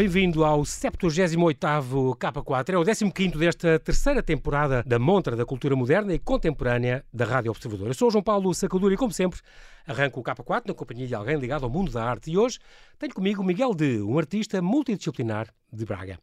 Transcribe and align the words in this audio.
Bem-vindo 0.00 0.46
ao 0.46 0.62
78º 0.62 2.16
K4, 2.16 2.72
é 2.72 2.78
o 2.78 2.82
15º 2.82 3.36
desta 3.36 3.78
terceira 3.78 4.22
temporada 4.22 4.82
da 4.86 4.98
Montra 4.98 5.36
da 5.36 5.44
Cultura 5.44 5.76
Moderna 5.76 6.14
e 6.14 6.18
Contemporânea 6.18 7.04
da 7.12 7.26
Rádio 7.26 7.50
Observador. 7.50 7.88
Eu 7.88 7.92
sou 7.92 8.10
João 8.10 8.24
Paulo 8.24 8.54
Sacadura 8.54 8.94
e, 8.94 8.96
como 8.96 9.12
sempre, 9.12 9.40
arranco 9.86 10.18
o 10.18 10.22
K4 10.22 10.68
na 10.68 10.72
companhia 10.72 11.06
de 11.06 11.14
alguém 11.14 11.36
ligado 11.36 11.64
ao 11.64 11.70
mundo 11.70 11.92
da 11.92 12.02
arte 12.02 12.30
e 12.30 12.38
hoje 12.38 12.58
tenho 12.98 13.12
comigo 13.12 13.44
Miguel 13.44 13.74
De, 13.74 14.00
um 14.00 14.18
artista 14.18 14.62
multidisciplinar 14.62 15.48
de 15.70 15.84
Braga. 15.84 16.18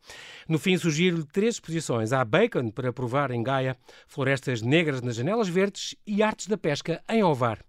No 0.50 0.58
fim, 0.58 0.76
sugiro-lhe 0.76 1.26
três 1.26 1.54
exposições. 1.54 2.12
Há 2.12 2.26
Bacon 2.26 2.72
para 2.72 2.92
provar 2.92 3.30
em 3.30 3.44
Gaia, 3.44 3.78
Florestas 4.08 4.60
Negras 4.60 5.04
nas 5.04 5.16
Janelas 5.16 5.50
Verdes 5.50 5.96
e 6.08 6.24
Artes 6.24 6.48
da 6.48 6.58
Pesca 6.58 7.00
em 7.08 7.24
Ovar. 7.24 7.60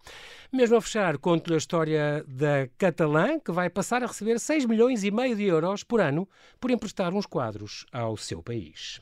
Mesmo 0.51 0.77
a 0.77 0.81
fechar, 0.81 1.19
conto-lhe 1.19 1.55
a 1.55 1.59
história 1.59 2.25
da 2.27 2.67
Catalã, 2.79 3.39
que 3.39 3.53
vai 3.53 3.69
passar 3.69 4.03
a 4.03 4.07
receber 4.07 4.41
6 4.41 4.65
milhões 4.65 5.05
e 5.05 5.11
meio 5.11 5.37
de 5.37 5.45
euros 5.45 5.85
por 5.85 6.01
ano 6.01 6.27
por 6.59 6.71
emprestar 6.71 7.13
uns 7.13 7.27
quadros 7.27 7.85
ao 7.93 8.17
seu 8.17 8.43
país. 8.43 8.99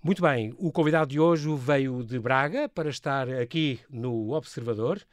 Muito 0.00 0.22
bem, 0.22 0.54
o 0.58 0.70
convidado 0.70 1.10
de 1.10 1.18
hoje 1.18 1.52
veio 1.56 2.04
de 2.04 2.20
Braga 2.20 2.68
para 2.68 2.88
estar 2.88 3.28
aqui 3.28 3.80
no 3.90 4.32
Observador. 4.32 5.04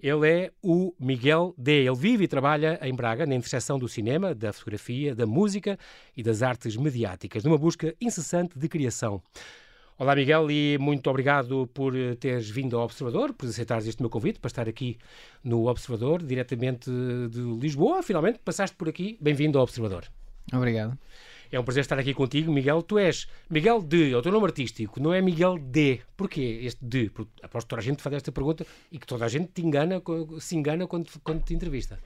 Ele 0.00 0.26
é 0.26 0.52
o 0.62 0.94
Miguel 0.98 1.54
D. 1.58 1.84
Ele 1.84 1.94
vive 1.94 2.24
e 2.24 2.28
trabalha 2.28 2.78
em 2.80 2.94
Braga 2.94 3.26
na 3.26 3.34
interseção 3.34 3.78
do 3.78 3.88
cinema, 3.88 4.34
da 4.34 4.50
fotografia, 4.50 5.14
da 5.14 5.26
música 5.26 5.78
e 6.16 6.22
das 6.22 6.42
artes 6.42 6.74
mediáticas, 6.74 7.44
numa 7.44 7.58
busca 7.58 7.94
incessante 8.00 8.58
de 8.58 8.66
criação. 8.66 9.22
Olá, 10.02 10.16
Miguel, 10.16 10.50
e 10.50 10.78
muito 10.78 11.08
obrigado 11.08 11.68
por 11.72 11.96
eh, 11.96 12.16
teres 12.16 12.50
vindo 12.50 12.76
ao 12.76 12.86
Observador, 12.86 13.32
por 13.32 13.48
aceitares 13.48 13.86
este 13.86 14.02
meu 14.02 14.10
convite 14.10 14.40
para 14.40 14.48
estar 14.48 14.68
aqui 14.68 14.98
no 15.44 15.68
Observador, 15.68 16.20
diretamente 16.24 16.90
de 17.30 17.40
Lisboa. 17.60 18.02
Finalmente 18.02 18.40
passaste 18.40 18.74
por 18.74 18.88
aqui. 18.88 19.16
Bem-vindo 19.20 19.58
ao 19.58 19.62
Observador. 19.62 20.06
Obrigado. 20.52 20.98
É 21.52 21.60
um 21.60 21.62
prazer 21.62 21.82
estar 21.82 22.00
aqui 22.00 22.12
contigo, 22.14 22.52
Miguel. 22.52 22.82
Tu 22.82 22.98
és 22.98 23.28
Miguel 23.48 23.80
D, 23.80 24.10
é 24.10 24.16
o 24.16 24.22
teu 24.22 24.32
nome 24.32 24.46
artístico, 24.46 24.98
não 24.98 25.14
é 25.14 25.22
Miguel 25.22 25.56
D. 25.56 26.00
Porquê 26.16 26.58
este 26.64 26.84
D? 26.84 27.08
Porque 27.08 27.30
aposto 27.40 27.66
que 27.66 27.70
toda 27.70 27.82
a 27.82 27.84
gente 27.84 28.02
faz 28.02 28.16
esta 28.16 28.32
pergunta 28.32 28.66
e 28.90 28.98
que 28.98 29.06
toda 29.06 29.24
a 29.24 29.28
gente 29.28 29.52
te 29.54 29.62
engana, 29.62 30.02
se 30.40 30.56
engana 30.56 30.84
quando, 30.88 31.06
quando 31.22 31.44
te 31.44 31.54
entrevista. 31.54 31.96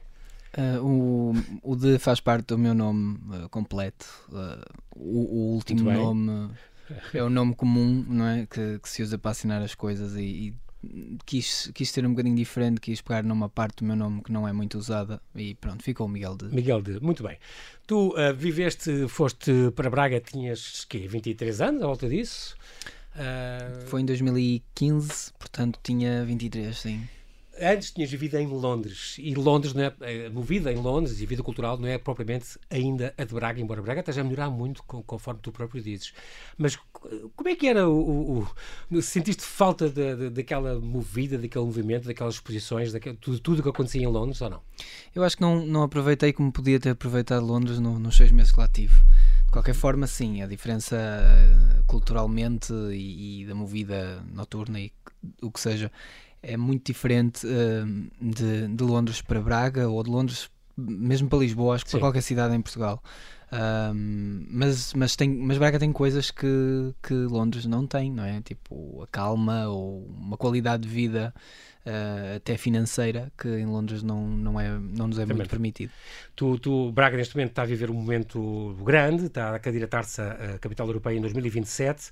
Uh, 0.54 0.84
o, 0.84 1.72
o 1.72 1.74
D 1.74 1.98
faz 1.98 2.20
parte 2.20 2.48
do 2.48 2.58
meu 2.58 2.74
nome 2.74 3.18
uh, 3.30 3.48
completo. 3.48 4.04
Uh, 4.28 4.62
o, 4.94 5.52
o, 5.52 5.54
último 5.54 5.90
nome 5.90 6.50
é 7.12 7.22
o 7.22 7.30
nome 7.30 7.54
comum, 7.54 8.04
não 8.08 8.26
é? 8.26 8.46
Que, 8.46 8.78
que 8.78 8.88
se 8.88 9.02
usa 9.02 9.18
para 9.18 9.30
assinar 9.30 9.62
as 9.62 9.74
coisas 9.74 10.14
e, 10.16 10.22
e, 10.22 10.54
quis, 11.24 11.70
quis 11.74 11.90
ser 11.90 12.06
um 12.06 12.10
bocadinho 12.10 12.36
diferente, 12.36 12.80
quis 12.80 13.00
pegar 13.00 13.22
numa 13.22 13.48
parte 13.48 13.78
do 13.78 13.84
meu 13.84 13.96
nome 13.96 14.22
que 14.22 14.32
não 14.32 14.46
é 14.46 14.52
muito 14.52 14.78
usada 14.78 15.20
e 15.34 15.54
pronto, 15.54 15.82
ficou 15.82 16.08
Miguel 16.08 16.36
de. 16.36 16.46
Miguel 16.46 16.82
de, 16.82 17.00
muito 17.00 17.22
bem. 17.22 17.38
Tu 17.86 18.08
uh, 18.10 18.34
viveste, 18.34 19.08
foste 19.08 19.52
para 19.74 19.90
Braga, 19.90 20.20
tinhas 20.20 20.84
quê, 20.84 21.06
23 21.08 21.60
anos, 21.60 21.82
à 21.82 21.86
volta 21.86 22.08
disso? 22.08 22.56
Uh... 23.14 23.86
Foi 23.86 24.02
em 24.02 24.04
2015, 24.04 25.32
portanto 25.38 25.78
tinha 25.82 26.24
23, 26.24 26.76
sim 26.76 27.08
antes 27.60 27.90
tinhas 27.90 28.10
vivido 28.10 28.36
em 28.36 28.46
Londres 28.46 29.16
e 29.18 29.34
Londres 29.34 29.74
não 29.74 29.82
é, 29.82 30.26
a 30.26 30.30
movida 30.30 30.72
em 30.72 30.76
Londres 30.76 31.20
e 31.20 31.24
a 31.24 31.26
vida 31.26 31.42
cultural 31.42 31.78
não 31.78 31.88
é 31.88 31.98
propriamente 31.98 32.58
ainda 32.70 33.14
a 33.16 33.24
de 33.24 33.34
Braga, 33.34 33.60
embora 33.60 33.82
Braga 33.82 34.00
esteja 34.00 34.20
a 34.20 34.24
melhorar 34.24 34.50
muito 34.50 34.82
conforme 34.82 35.40
tu 35.42 35.52
próprio 35.52 35.82
dizes. 35.82 36.12
Mas 36.56 36.76
como 37.34 37.48
é 37.48 37.56
que 37.56 37.66
era 37.66 37.88
o, 37.88 38.40
o, 38.40 38.48
o 38.90 39.02
sentiste 39.02 39.42
falta 39.42 39.88
de, 39.88 40.30
daquela 40.30 40.78
movida, 40.80 41.38
daquele 41.38 41.64
movimento, 41.64 42.06
daquelas 42.06 42.34
exposições, 42.34 42.92
daquele, 42.92 43.16
tudo, 43.16 43.38
tudo 43.40 43.62
que 43.62 43.68
acontecia 43.68 44.02
em 44.02 44.06
Londres 44.06 44.40
ou 44.40 44.50
não? 44.50 44.62
Eu 45.14 45.22
acho 45.22 45.36
que 45.36 45.42
não, 45.42 45.64
não 45.64 45.82
aproveitei 45.82 46.32
como 46.32 46.52
podia 46.52 46.80
ter 46.80 46.90
aproveitado 46.90 47.44
Londres 47.44 47.78
no, 47.78 47.98
nos 47.98 48.16
seis 48.16 48.30
meses 48.30 48.52
que 48.52 48.60
lá 48.60 48.68
tive. 48.68 48.94
De 49.46 49.52
qualquer 49.52 49.74
forma, 49.74 50.06
sim, 50.06 50.42
a 50.42 50.46
diferença 50.46 50.96
eh, 50.96 51.82
culturalmente 51.86 52.72
e, 52.92 53.42
e 53.42 53.46
da 53.46 53.54
movida 53.54 54.22
noturna 54.32 54.80
e 54.80 54.92
o 55.40 55.50
que 55.50 55.60
seja 55.60 55.90
é 56.42 56.56
muito 56.56 56.86
diferente 56.86 57.46
uh, 57.46 58.10
de, 58.20 58.68
de, 58.68 58.84
Londres 58.84 59.20
para 59.22 59.40
Braga 59.40 59.88
ou 59.88 60.02
de 60.02 60.10
Londres 60.10 60.50
mesmo 60.76 61.28
para 61.28 61.38
Lisboa, 61.38 61.74
acho 61.74 61.84
que 61.84 61.90
Sim. 61.90 61.96
para 61.96 62.06
qualquer 62.06 62.20
cidade 62.20 62.54
em 62.54 62.60
Portugal. 62.60 63.02
mas, 64.50 64.92
mas, 64.92 65.16
tem, 65.16 65.28
mas 65.30 65.56
Braga 65.56 65.78
tem 65.78 65.90
coisas 65.90 66.30
que, 66.30 66.94
que 67.02 67.14
Londres 67.14 67.64
não 67.64 67.86
tem, 67.86 68.12
não 68.12 68.24
é? 68.24 68.42
Tipo 68.42 69.02
a 69.02 69.06
calma 69.06 69.68
ou 69.68 70.04
uma 70.06 70.36
qualidade 70.36 70.82
de 70.82 70.88
vida 70.88 71.32
uh, 71.86 72.36
até 72.36 72.56
financeira 72.56 73.32
que 73.38 73.48
em 73.48 73.64
Londres 73.64 74.02
não, 74.02 74.26
não, 74.26 74.60
é, 74.60 74.68
não 74.68 75.08
nos 75.08 75.18
é 75.18 75.22
Também. 75.22 75.36
muito 75.36 75.50
permitido. 75.50 75.92
Tu, 76.34 76.58
tu, 76.58 76.92
Braga 76.92 77.16
neste 77.16 77.34
momento 77.34 77.50
está 77.50 77.62
a 77.62 77.66
viver 77.66 77.90
um 77.90 77.94
momento 77.94 78.76
grande, 78.84 79.26
está 79.26 79.54
a 79.54 79.58
candidatar-se 79.58 80.20
à 80.20 80.58
capital 80.60 80.86
europeia 80.88 81.16
em 81.16 81.20
2027. 81.20 82.10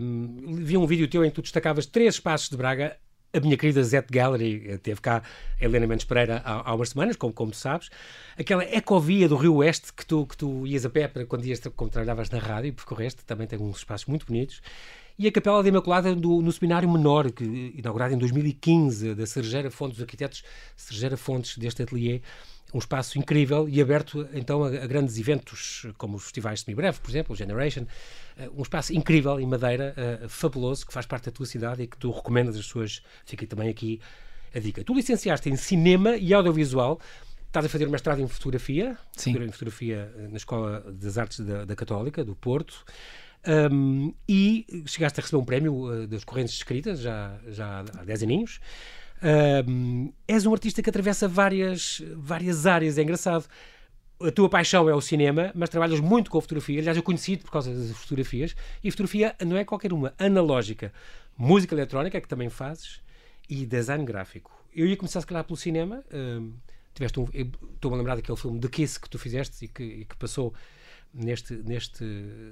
Um, 0.00 0.56
vi 0.56 0.76
um 0.76 0.86
vídeo 0.86 1.08
teu 1.08 1.24
em 1.24 1.28
que 1.28 1.34
tu 1.34 1.42
destacavas 1.42 1.86
três 1.86 2.14
espaços 2.14 2.48
de 2.48 2.56
Braga 2.56 2.96
a 3.36 3.40
minha 3.40 3.56
querida 3.56 3.82
Zet 3.82 4.06
Gallery 4.10 4.64
eh, 4.66 4.78
teve 4.78 5.00
cá 5.00 5.22
Helena 5.60 5.86
Mendes 5.86 6.04
Pereira 6.04 6.42
há, 6.44 6.70
há 6.70 6.74
umas 6.74 6.90
semanas, 6.90 7.16
como, 7.16 7.32
como 7.32 7.52
sabes. 7.52 7.90
Aquela 8.38 8.64
ecovia 8.64 9.28
do 9.28 9.36
Rio 9.36 9.56
Oeste 9.56 9.92
que 9.92 10.06
tu, 10.06 10.26
que 10.26 10.36
tu 10.36 10.66
ias 10.66 10.84
a 10.84 10.90
pé 10.90 11.08
para 11.08 11.26
quando 11.26 11.44
ias, 11.44 11.60
como 11.76 11.90
trabalhavas 11.90 12.30
na 12.30 12.38
rádio 12.38 12.68
e 12.68 12.72
percorreste, 12.72 13.24
também 13.24 13.46
tem 13.46 13.58
uns 13.58 13.78
espaços 13.78 14.06
muito 14.06 14.26
bonitos. 14.26 14.62
E 15.18 15.26
a 15.26 15.32
Capela 15.32 15.62
da 15.62 15.68
Imaculada 15.68 16.14
do, 16.14 16.42
no 16.42 16.52
Seminário 16.52 16.90
Menor, 16.90 17.30
que, 17.32 17.72
inaugurado 17.74 18.12
em 18.12 18.18
2015, 18.18 19.14
da 19.14 19.26
Sergeira 19.26 19.70
Fontes, 19.70 19.96
dos 19.96 20.02
arquitetos 20.02 20.44
Sergeira 20.76 21.16
Fontes, 21.16 21.56
deste 21.56 21.82
ateliê 21.82 22.20
um 22.76 22.78
espaço 22.78 23.18
incrível 23.18 23.66
e 23.66 23.80
aberto 23.80 24.28
então 24.34 24.62
a, 24.62 24.68
a 24.68 24.86
grandes 24.86 25.18
eventos 25.18 25.86
como 25.96 26.16
os 26.16 26.24
festivais 26.24 26.60
semi-breve, 26.60 27.00
por 27.00 27.10
exemplo, 27.10 27.32
o 27.32 27.36
Generation, 27.36 27.82
uh, 27.82 28.52
um 28.54 28.62
espaço 28.62 28.94
incrível 28.94 29.40
em 29.40 29.46
Madeira, 29.46 29.94
uh, 29.96 30.28
fabuloso, 30.28 30.86
que 30.86 30.92
faz 30.92 31.06
parte 31.06 31.24
da 31.24 31.32
tua 31.32 31.46
cidade 31.46 31.82
e 31.82 31.86
que 31.86 31.96
tu 31.96 32.10
recomendas 32.10 32.54
as 32.56 32.66
suas. 32.66 33.02
Fica 33.24 33.46
também 33.46 33.70
aqui 33.70 33.98
a 34.54 34.58
dica. 34.60 34.84
Tu 34.84 34.94
licenciaste 34.94 35.48
em 35.48 35.56
cinema 35.56 36.16
e 36.16 36.34
audiovisual. 36.34 37.00
Estás 37.46 37.64
a 37.64 37.68
fazer 37.70 37.88
mestrado 37.88 38.20
em 38.20 38.28
fotografia, 38.28 38.98
Sim. 39.16 39.30
em 39.42 39.50
fotografia 39.50 40.12
eh, 40.18 40.28
na 40.28 40.36
Escola 40.36 40.80
das 40.92 41.16
Artes 41.16 41.40
da, 41.40 41.64
da 41.64 41.74
Católica, 41.74 42.22
do 42.22 42.36
Porto. 42.36 42.84
Um, 43.72 44.12
e 44.28 44.66
chegaste 44.86 45.20
a 45.20 45.22
receber 45.22 45.40
um 45.40 45.44
prémio 45.44 45.74
uh, 45.74 46.06
das 46.06 46.24
correntes 46.24 46.54
escritas 46.54 47.00
já, 47.00 47.38
já 47.48 47.80
há 47.80 48.04
10 48.04 48.24
aninhos. 48.24 48.60
Um, 49.22 50.12
és 50.26 50.46
um 50.46 50.52
artista 50.52 50.82
que 50.82 50.90
atravessa 50.90 51.26
várias, 51.26 52.02
várias 52.14 52.66
áreas, 52.66 52.98
é 52.98 53.02
engraçado. 53.02 53.46
A 54.20 54.30
tua 54.30 54.48
paixão 54.48 54.88
é 54.88 54.94
o 54.94 55.00
cinema, 55.00 55.52
mas 55.54 55.68
trabalhas 55.68 56.00
muito 56.00 56.30
com 56.30 56.38
a 56.38 56.40
fotografia. 56.40 56.78
Aliás, 56.80 56.96
eu 56.96 57.02
conheci-te 57.02 57.44
por 57.44 57.50
causa 57.50 57.74
das 57.74 57.90
fotografias. 57.90 58.56
E 58.82 58.90
fotografia 58.90 59.36
não 59.44 59.56
é 59.56 59.64
qualquer 59.64 59.92
uma, 59.92 60.14
analógica. 60.18 60.92
Música 61.36 61.74
eletrónica, 61.74 62.18
que 62.20 62.28
também 62.28 62.48
fazes, 62.48 63.02
e 63.48 63.66
design 63.66 64.04
gráfico. 64.04 64.50
Eu 64.74 64.86
ia 64.86 64.96
começar, 64.96 65.20
se 65.20 65.26
calhar, 65.26 65.44
pelo 65.44 65.56
cinema. 65.56 66.02
Um, 66.12 66.52
tiveste 66.94 67.20
um, 67.20 67.24
estou-me 67.74 67.94
a 67.94 67.98
lembrar 67.98 68.16
daquele 68.16 68.38
filme 68.38 68.58
de 68.58 68.68
Kiss 68.68 68.98
que 68.98 69.08
tu 69.08 69.18
fizeste 69.18 69.66
e 69.66 69.68
que, 69.68 69.82
e 69.82 70.04
que 70.06 70.16
passou 70.16 70.54
neste, 71.12 71.54
neste, 71.54 72.04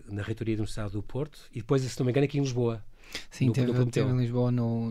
na 0.07 0.23
reitoria 0.23 0.57
do 0.57 0.61
Universidade 0.61 0.93
do 0.93 1.03
Porto. 1.03 1.39
E 1.51 1.61
depois, 1.61 1.83
se 1.83 1.99
não 1.99 2.05
me 2.05 2.13
engano, 2.13 2.25
aqui 2.27 2.39
em 2.39 2.43
Lisboa. 2.43 2.85
Sim, 3.31 3.53
teve, 3.53 3.73
teve, 3.87 4.11
em 4.11 4.17
Lisboa 4.17 4.51
no, 4.51 4.91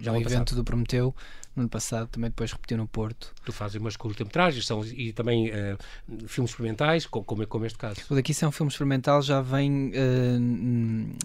Já 0.00 0.12
no 0.12 0.18
evento 0.18 0.38
passado. 0.38 0.56
do 0.56 0.64
Prometeu 0.64 1.14
no 1.54 1.62
ano 1.62 1.68
passado, 1.68 2.08
também 2.08 2.30
depois 2.30 2.52
repetiu 2.52 2.76
no 2.78 2.86
Porto. 2.86 3.32
Tu 3.44 3.52
fazes 3.52 3.76
umas 3.76 3.96
curtas-metragens 3.96 4.68
e 4.94 5.12
também 5.12 5.50
uh, 5.50 5.78
filmes 6.26 6.50
experimentais, 6.50 7.06
como, 7.06 7.46
como 7.46 7.66
este 7.66 7.78
caso. 7.78 8.00
O 8.08 8.14
daqui, 8.14 8.32
é 8.40 8.48
um 8.48 8.52
filme 8.52 8.70
experimental, 8.70 9.20
já 9.22 9.40
vem. 9.40 9.90
Uh, 9.90 11.16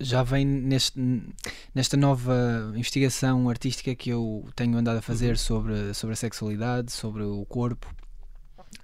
já 0.00 0.24
vem 0.24 0.44
neste, 0.44 1.00
nesta 1.72 1.96
nova 1.96 2.72
investigação 2.74 3.48
artística 3.48 3.94
que 3.94 4.10
eu 4.10 4.44
tenho 4.56 4.76
andado 4.76 4.98
a 4.98 5.02
fazer 5.02 5.30
uhum. 5.30 5.36
sobre, 5.36 5.94
sobre 5.94 6.12
a 6.14 6.16
sexualidade, 6.16 6.90
sobre 6.90 7.22
o 7.22 7.46
corpo, 7.46 7.94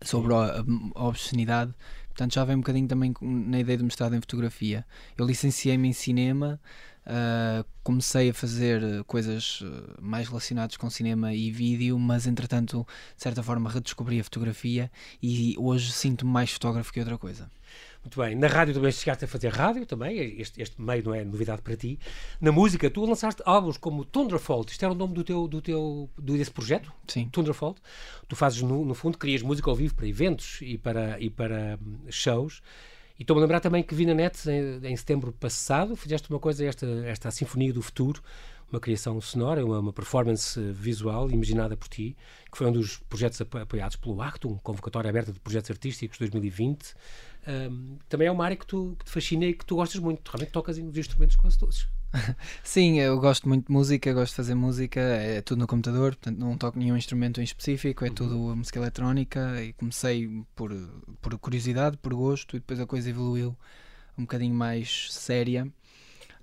sobre 0.02 0.32
a, 0.32 0.64
a 0.94 1.04
obscenidade 1.04 1.74
Portanto, 2.20 2.34
já 2.34 2.44
vem 2.44 2.56
um 2.56 2.60
bocadinho 2.60 2.86
também 2.86 3.14
na 3.22 3.60
ideia 3.60 3.78
de 3.78 3.84
mestrado 3.84 4.14
em 4.14 4.20
fotografia. 4.20 4.84
Eu 5.16 5.24
licenciei-me 5.24 5.88
em 5.88 5.92
cinema, 5.94 6.60
uh, 7.06 7.64
comecei 7.82 8.28
a 8.28 8.34
fazer 8.34 8.82
coisas 9.04 9.60
ah, 9.64 9.96
mais 10.02 10.28
relacionadas 10.28 10.76
com 10.76 10.90
cinema 10.90 11.32
e 11.32 11.50
vídeo, 11.50 11.98
mas 11.98 12.26
entretanto, 12.26 12.86
de 13.16 13.22
certa 13.22 13.42
forma, 13.42 13.70
redescobri 13.70 14.20
a 14.20 14.24
fotografia 14.24 14.92
e 15.22 15.54
hoje 15.56 15.92
sinto-me 15.92 16.30
mais 16.30 16.50
fotógrafo 16.50 16.92
que 16.92 17.00
outra 17.00 17.16
coisa. 17.16 17.50
Muito 18.02 18.18
bem. 18.18 18.34
Na 18.34 18.46
rádio 18.46 18.74
também 18.74 18.90
chegaste 18.90 19.24
a 19.24 19.28
fazer 19.28 19.48
rádio 19.48 19.84
também, 19.84 20.40
este, 20.40 20.60
este 20.62 20.80
meio 20.80 21.04
não 21.04 21.14
é 21.14 21.24
novidade 21.24 21.62
para 21.62 21.76
ti. 21.76 21.98
Na 22.40 22.50
música, 22.50 22.90
tu 22.90 23.04
lançaste 23.04 23.42
álbuns 23.44 23.76
como 23.76 24.04
Thunderfold, 24.04 24.70
isto 24.70 24.82
era 24.82 24.92
o 24.92 24.96
nome 24.96 25.14
do 25.14 25.22
teu, 25.22 25.46
do 25.46 25.60
teu 25.60 26.08
do, 26.16 26.36
desse 26.36 26.50
projeto? 26.50 26.92
Sim. 27.06 27.28
Thunderfold. 27.28 27.78
Tu 28.26 28.34
fazes, 28.36 28.62
no, 28.62 28.84
no 28.84 28.94
fundo, 28.94 29.18
crias 29.18 29.42
música 29.42 29.70
ao 29.70 29.76
vivo 29.76 29.94
para 29.94 30.06
eventos 30.06 30.58
e 30.62 30.78
para, 30.78 31.20
e 31.20 31.28
para 31.28 31.78
hum, 31.82 31.98
shows. 32.10 32.62
E 33.18 33.22
estou-me 33.22 33.40
a 33.40 33.42
lembrar 33.42 33.60
também 33.60 33.82
que 33.82 33.94
vi 33.94 34.06
na 34.06 34.14
net, 34.14 34.48
em, 34.48 34.80
em, 34.82 34.96
setembro 34.96 35.30
passado, 35.30 35.94
fizeste 35.94 36.30
uma 36.30 36.38
coisa, 36.38 36.64
esta, 36.64 36.86
esta 37.04 37.30
Sinfonia 37.30 37.70
do 37.70 37.82
Futuro, 37.82 38.22
uma 38.70 38.80
criação 38.80 39.20
sonora, 39.20 39.64
uma, 39.64 39.80
uma, 39.80 39.92
performance 39.92 40.60
visual 40.72 41.30
imaginada 41.30 41.76
por 41.76 41.88
ti, 41.88 42.16
que 42.50 42.56
foi 42.56 42.66
um 42.66 42.72
dos 42.72 42.98
projetos 43.08 43.40
apoiados 43.40 43.96
pelo 43.96 44.20
Actum, 44.22 44.58
convocatória 44.62 45.08
aberta 45.08 45.32
de 45.32 45.40
projetos 45.40 45.70
artísticos 45.70 46.18
2020. 46.18 46.94
Um, 47.46 47.98
também 48.08 48.28
é 48.28 48.30
uma 48.30 48.44
área 48.44 48.56
que, 48.56 48.66
tu, 48.66 48.96
que 48.98 49.04
te 49.04 49.10
fascina 49.10 49.46
e 49.46 49.54
que 49.54 49.64
tu 49.64 49.76
gostas 49.76 50.00
muito. 50.00 50.22
Tu 50.22 50.30
realmente 50.30 50.52
tocas 50.52 50.78
os 50.78 50.96
instrumentos 50.96 51.36
quase 51.36 51.58
todos. 51.58 51.88
Sim, 52.62 52.98
eu 53.00 53.18
gosto 53.18 53.48
muito 53.48 53.66
de 53.66 53.72
música, 53.72 54.12
gosto 54.12 54.32
de 54.32 54.36
fazer 54.36 54.54
música, 54.54 55.00
é 55.00 55.40
tudo 55.40 55.60
no 55.60 55.66
computador, 55.66 56.16
portanto 56.16 56.38
não 56.38 56.56
toco 56.56 56.78
nenhum 56.78 56.96
instrumento 56.96 57.40
em 57.40 57.44
específico, 57.44 58.04
é 58.04 58.08
uhum. 58.08 58.14
tudo 58.14 58.56
música 58.56 58.78
eletrónica 58.78 59.62
e 59.62 59.72
comecei 59.72 60.28
por, 60.54 60.72
por 61.20 61.38
curiosidade, 61.38 61.96
por 61.98 62.12
gosto 62.14 62.56
e 62.56 62.60
depois 62.60 62.80
a 62.80 62.86
coisa 62.86 63.10
evoluiu 63.10 63.56
um 64.18 64.22
bocadinho 64.22 64.54
mais 64.54 65.12
séria 65.12 65.70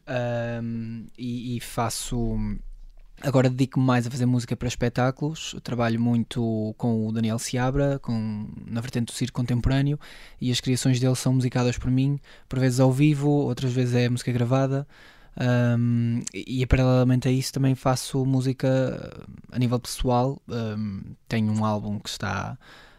um, 0.08 1.06
e, 1.18 1.58
e, 1.58 1.60
faço. 1.60 2.38
Agora 3.22 3.50
dedico-me 3.50 3.86
mais 3.86 4.06
a 4.06 4.12
fazer 4.12 4.26
música 4.28 4.56
para 4.56 4.68
espetáculos. 4.68 5.56
trabalho 5.64 6.00
muito 6.00 6.76
com 6.78 7.08
o 7.08 7.12
Daniel 7.12 7.40
Seabra, 7.40 7.98
com, 8.00 8.48
na 8.66 8.80
vertente 8.80 9.06
do 9.06 9.12
circo 9.12 9.40
contemporâneo, 9.40 10.00
e 10.40 10.52
as 10.52 10.62
criações 10.62 11.00
dele 11.00 11.16
são 11.16 11.34
musicadas 11.34 11.78
por 11.78 11.90
mim, 11.90 12.20
por 12.48 12.60
vezes 12.60 12.80
ao 12.80 12.92
vivo, 12.92 13.30
outras 13.30 13.74
vezes 13.74 13.96
é 13.96 14.08
música 14.10 14.32
gravada. 14.32 14.88
Um, 15.40 16.22
e, 16.34 16.66
paralelamente 16.66 17.28
a 17.28 17.32
isso 17.32 17.54
também 17.54 17.76
faço 17.76 18.26
música 18.26 19.26
a 19.52 19.60
nível 19.60 19.80
pessoal. 19.80 20.42
Um, 20.48 21.02
tenho 21.28 21.52
um 21.52 21.64
álbum 21.64 22.00
que 22.00 22.10
está 22.10 22.58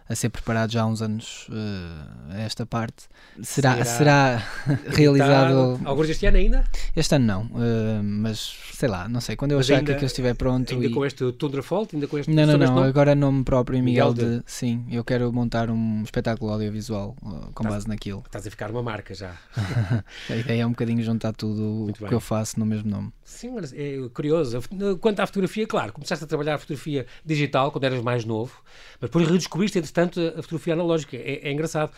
a 0.08 0.14
ser 0.14 0.31
preparado 0.31 0.72
já 0.72 0.82
há 0.82 0.87
uns 0.87 1.02
anos 1.02 1.49
uh, 1.49 2.32
esta 2.38 2.64
parte. 2.64 3.05
Será, 3.43 3.84
será, 3.84 3.84
será 3.84 4.49
realizado. 4.88 5.81
Alguns 5.84 6.08
este 6.08 6.26
ano 6.26 6.38
ainda? 6.38 6.64
Este 6.96 7.14
ano 7.14 7.26
não, 7.26 7.43
uh, 7.43 8.02
mas 8.02 8.56
sei 8.72 8.88
lá, 8.88 9.08
não 9.08 9.20
sei. 9.20 9.37
Quando 9.37 9.52
eu 9.52 9.58
mas 9.58 9.66
achar 9.66 9.78
ainda, 9.78 9.87
que 9.87 9.93
aquilo 9.93 10.06
estiver 10.06 10.34
pronto. 10.34 10.72
Ainda 10.72 10.87
e... 10.87 10.90
com 10.90 11.05
este 11.05 11.31
Tundra 11.32 11.62
Fault? 11.62 11.94
Ainda 11.94 12.06
com 12.06 12.19
este 12.19 12.32
Não, 12.32 12.46
não, 12.46 12.56
não. 12.56 12.82
Agora 12.82 13.14
nome 13.14 13.44
próprio, 13.44 13.82
Miguel, 13.82 14.12
Miguel 14.12 14.31
de... 14.31 14.38
de... 14.38 14.44
Sim, 14.46 14.87
eu 14.90 15.05
quero 15.05 15.32
montar 15.32 15.69
um 15.69 16.02
espetáculo 16.02 16.52
audiovisual 16.52 17.14
uh, 17.22 17.52
com 17.52 17.62
estás, 17.62 17.75
base 17.75 17.88
naquilo. 17.88 18.22
Estás 18.25 18.46
a 18.46 18.50
ficar 18.50 18.70
uma 18.70 18.82
marca 18.82 19.14
já. 19.14 19.34
a 20.31 20.37
ideia 20.37 20.62
é 20.62 20.66
um 20.66 20.70
bocadinho 20.70 21.02
juntar 21.02 21.32
tudo 21.32 21.90
o 21.90 21.93
que 21.93 22.14
eu 22.14 22.20
faço 22.20 22.58
no 22.58 22.64
mesmo 22.64 22.90
nome. 22.90 23.12
Sim, 23.25 23.50
mas 23.50 23.72
é 23.75 23.96
curioso. 24.14 24.58
Quanto 25.00 25.20
à 25.20 25.26
fotografia, 25.26 25.66
claro, 25.66 25.93
começaste 25.93 26.25
a 26.25 26.26
trabalhar 26.26 26.55
a 26.55 26.58
fotografia 26.58 27.06
digital 27.25 27.70
quando 27.70 27.84
eras 27.84 28.02
mais 28.02 28.25
novo, 28.25 28.62
mas 29.00 29.10
depois 29.10 29.28
redescobriste, 29.28 29.78
entretanto, 29.78 29.98
a 30.03 30.43
fotografia 30.43 30.75
analógica. 30.75 31.17
É, 31.17 31.49
é 31.49 31.53
engraçado. 31.53 31.93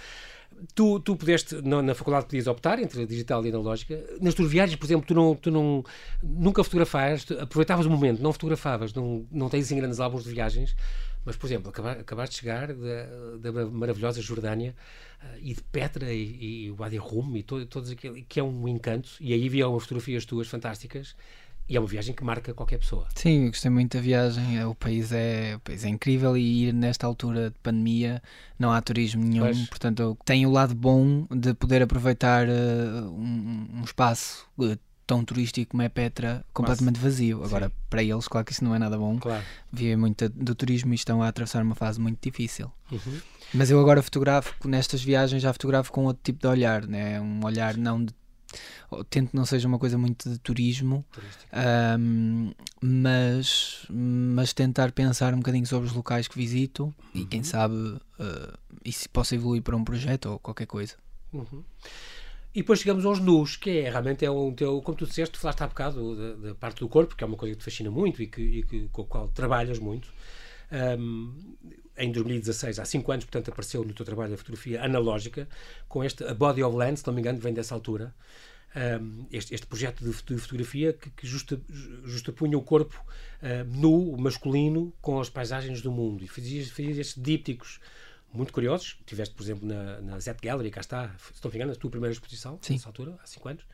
Tu, 0.74 1.00
tu 1.00 1.16
pudeste, 1.16 1.54
na, 1.62 1.80
na, 1.80 1.94
faculdade, 1.94 2.26
podias 2.26 2.46
optar 2.46 2.78
entre 2.78 3.02
a 3.02 3.06
digital 3.06 3.44
e 3.44 3.48
a 3.48 3.54
analógica. 3.54 3.98
Nas 4.20 4.34
tuas 4.34 4.50
viagens, 4.50 4.76
por 4.76 4.84
exemplo, 4.84 5.06
tu, 5.06 5.14
não, 5.14 5.34
tu 5.34 5.50
não, 5.50 5.84
nunca 6.22 6.62
fotografavas, 6.62 7.26
aproveitavas 7.40 7.86
o 7.86 7.90
momento, 7.90 8.20
não 8.20 8.32
fotografavas, 8.32 8.92
não, 8.92 9.26
não 9.30 9.48
tens 9.48 9.66
assim 9.66 9.76
grandes 9.76 10.00
álbuns 10.00 10.24
de 10.24 10.30
viagens, 10.30 10.76
mas, 11.24 11.36
por 11.36 11.46
exemplo, 11.46 11.70
acabaste 11.70 12.34
de 12.34 12.40
chegar 12.40 12.74
da, 12.74 13.52
da 13.52 13.66
maravilhosa 13.66 14.20
Jordânia 14.20 14.74
uh, 15.22 15.38
e 15.40 15.54
de 15.54 15.62
Petra 15.62 16.12
e, 16.12 16.66
e 16.66 16.70
Wadi 16.72 16.96
Rum 16.96 17.36
e 17.36 17.42
todo, 17.42 17.64
todos 17.64 17.90
aquele, 17.90 18.22
que 18.22 18.40
é 18.40 18.42
um 18.42 18.68
encanto, 18.68 19.10
e 19.20 19.32
aí 19.32 19.46
havia 19.46 19.68
umas 19.68 19.84
fotografias 19.84 20.24
tuas 20.24 20.48
fantásticas 20.48 21.14
e 21.70 21.76
é 21.76 21.80
uma 21.80 21.86
viagem 21.86 22.12
que 22.12 22.24
marca 22.24 22.52
qualquer 22.52 22.78
pessoa. 22.78 23.06
Sim, 23.14 23.44
eu 23.44 23.50
gostei 23.50 23.70
muito 23.70 23.96
da 23.96 24.02
viagem. 24.02 24.64
O 24.64 24.74
país 24.74 25.12
é, 25.12 25.54
o 25.54 25.60
país 25.60 25.84
é 25.84 25.88
incrível 25.88 26.36
e 26.36 26.64
ir 26.64 26.74
nesta 26.74 27.06
altura 27.06 27.50
de 27.50 27.58
pandemia 27.62 28.20
não 28.58 28.72
há 28.72 28.82
turismo 28.82 29.22
nenhum. 29.24 29.44
Pois. 29.44 29.68
Portanto, 29.68 30.18
tem 30.24 30.44
o 30.44 30.50
lado 30.50 30.74
bom 30.74 31.28
de 31.30 31.54
poder 31.54 31.80
aproveitar 31.80 32.48
uh, 32.48 33.08
um, 33.08 33.68
um, 33.72 33.84
espaço 33.84 34.48
uh, 34.58 34.76
tão 35.06 35.24
turístico 35.24 35.70
como 35.70 35.82
é 35.84 35.88
Petra 35.88 36.44
completamente 36.52 36.98
Quase. 36.98 37.08
vazio. 37.08 37.44
Agora, 37.44 37.68
Sim. 37.68 37.74
para 37.88 38.02
eles, 38.02 38.26
claro 38.26 38.44
que 38.44 38.52
isso 38.52 38.64
não 38.64 38.74
é 38.74 38.78
nada 38.80 38.98
bom. 38.98 39.16
Claro. 39.20 39.44
Vivem 39.72 39.96
muito 39.96 40.28
do 40.28 40.56
turismo 40.56 40.92
e 40.92 40.96
estão 40.96 41.22
a 41.22 41.28
atravessar 41.28 41.62
uma 41.62 41.76
fase 41.76 42.00
muito 42.00 42.18
difícil. 42.20 42.68
Uhum. 42.90 43.20
Mas 43.54 43.70
eu 43.70 43.78
agora 43.78 44.02
fotografo, 44.02 44.54
nestas 44.66 45.04
viagens 45.04 45.40
já 45.40 45.52
fotografo 45.52 45.92
com 45.92 46.04
outro 46.04 46.22
tipo 46.24 46.40
de 46.40 46.48
olhar, 46.48 46.84
né? 46.84 47.20
um 47.20 47.44
olhar 47.44 47.76
não 47.76 48.04
de 48.04 48.12
tento 49.08 49.34
não 49.34 49.44
seja 49.44 49.68
uma 49.68 49.78
coisa 49.78 49.96
muito 49.96 50.28
de 50.28 50.38
turismo, 50.38 51.04
um, 51.98 52.52
mas, 52.80 53.86
mas 53.88 54.52
tentar 54.52 54.92
pensar 54.92 55.32
um 55.34 55.38
bocadinho 55.38 55.66
sobre 55.66 55.88
os 55.88 55.94
locais 55.94 56.26
que 56.26 56.36
visito 56.36 56.84
uhum. 56.84 57.20
e 57.22 57.24
quem 57.24 57.40
uhum. 57.40 57.44
sabe 57.44 57.74
uh, 57.74 58.58
e 58.84 58.92
se 58.92 59.08
possa 59.08 59.34
evoluir 59.34 59.62
para 59.62 59.76
um 59.76 59.84
projeto 59.84 60.26
ou 60.26 60.38
qualquer 60.38 60.66
coisa. 60.66 60.96
Uhum. 61.32 61.62
E 62.52 62.62
depois 62.62 62.80
chegamos 62.80 63.04
aos 63.04 63.20
nus, 63.20 63.56
que 63.56 63.70
é 63.78 63.90
realmente 63.90 64.24
é 64.24 64.30
um 64.30 64.52
teu, 64.52 64.82
como 64.82 64.98
tu 64.98 65.06
disseste, 65.06 65.38
falaste 65.38 65.62
há 65.62 65.68
bocado 65.68 66.16
da, 66.16 66.48
da, 66.48 66.54
parte 66.54 66.80
do 66.80 66.88
corpo, 66.88 67.14
que 67.14 67.22
é 67.22 67.26
uma 67.26 67.36
coisa 67.36 67.54
que 67.54 67.60
te 67.60 67.64
fascina 67.64 67.90
muito 67.90 68.20
e, 68.20 68.26
que, 68.26 68.42
e 68.42 68.62
que, 68.64 68.88
com 68.88 69.02
a 69.02 69.06
qual 69.06 69.28
trabalhas 69.28 69.78
muito. 69.78 70.12
Um, 70.72 71.56
em 72.00 72.10
2016, 72.10 72.78
há 72.78 72.84
5 72.84 73.12
anos, 73.12 73.24
portanto, 73.24 73.50
apareceu 73.50 73.84
no 73.84 73.92
teu 73.92 74.04
trabalho 74.04 74.34
a 74.34 74.36
fotografia 74.36 74.82
analógica, 74.82 75.48
com 75.88 76.02
este 76.02 76.24
A 76.24 76.34
Body 76.34 76.62
of 76.62 76.76
Land, 76.76 77.00
se 77.00 77.06
não 77.06 77.14
me 77.14 77.20
engano, 77.20 77.38
vem 77.38 77.52
dessa 77.52 77.74
altura. 77.74 78.14
Um, 78.74 79.26
este, 79.32 79.52
este, 79.52 79.66
projeto 79.66 80.04
de, 80.04 80.12
fotografia 80.12 80.92
que, 80.92 81.10
que 81.10 81.26
justa, 81.26 81.60
justapunha 82.04 82.56
o 82.56 82.62
corpo 82.62 83.04
uh, 83.42 83.64
nu, 83.76 84.16
masculino, 84.16 84.92
com 85.00 85.20
as 85.20 85.28
paisagens 85.28 85.82
do 85.82 85.90
mundo. 85.90 86.24
E 86.24 86.28
fazias, 86.28 86.68
fazias 86.68 86.96
estes 86.96 87.22
dípticos 87.22 87.80
muito 88.32 88.52
curiosos. 88.52 88.96
Tiveste, 89.04 89.34
por 89.34 89.42
exemplo, 89.42 89.66
na, 89.66 90.00
na 90.00 90.20
Z 90.20 90.36
Gallery, 90.40 90.70
cá 90.70 90.80
está, 90.80 91.14
se 91.34 91.42
não 91.42 91.50
me 91.50 91.56
engano, 91.56 91.72
a 91.72 91.74
tua 91.74 91.90
primeira 91.90 92.12
exposição, 92.12 92.58
Sim. 92.62 92.74
nessa 92.74 92.88
altura, 92.88 93.18
há 93.22 93.26
5 93.26 93.48
anos. 93.48 93.64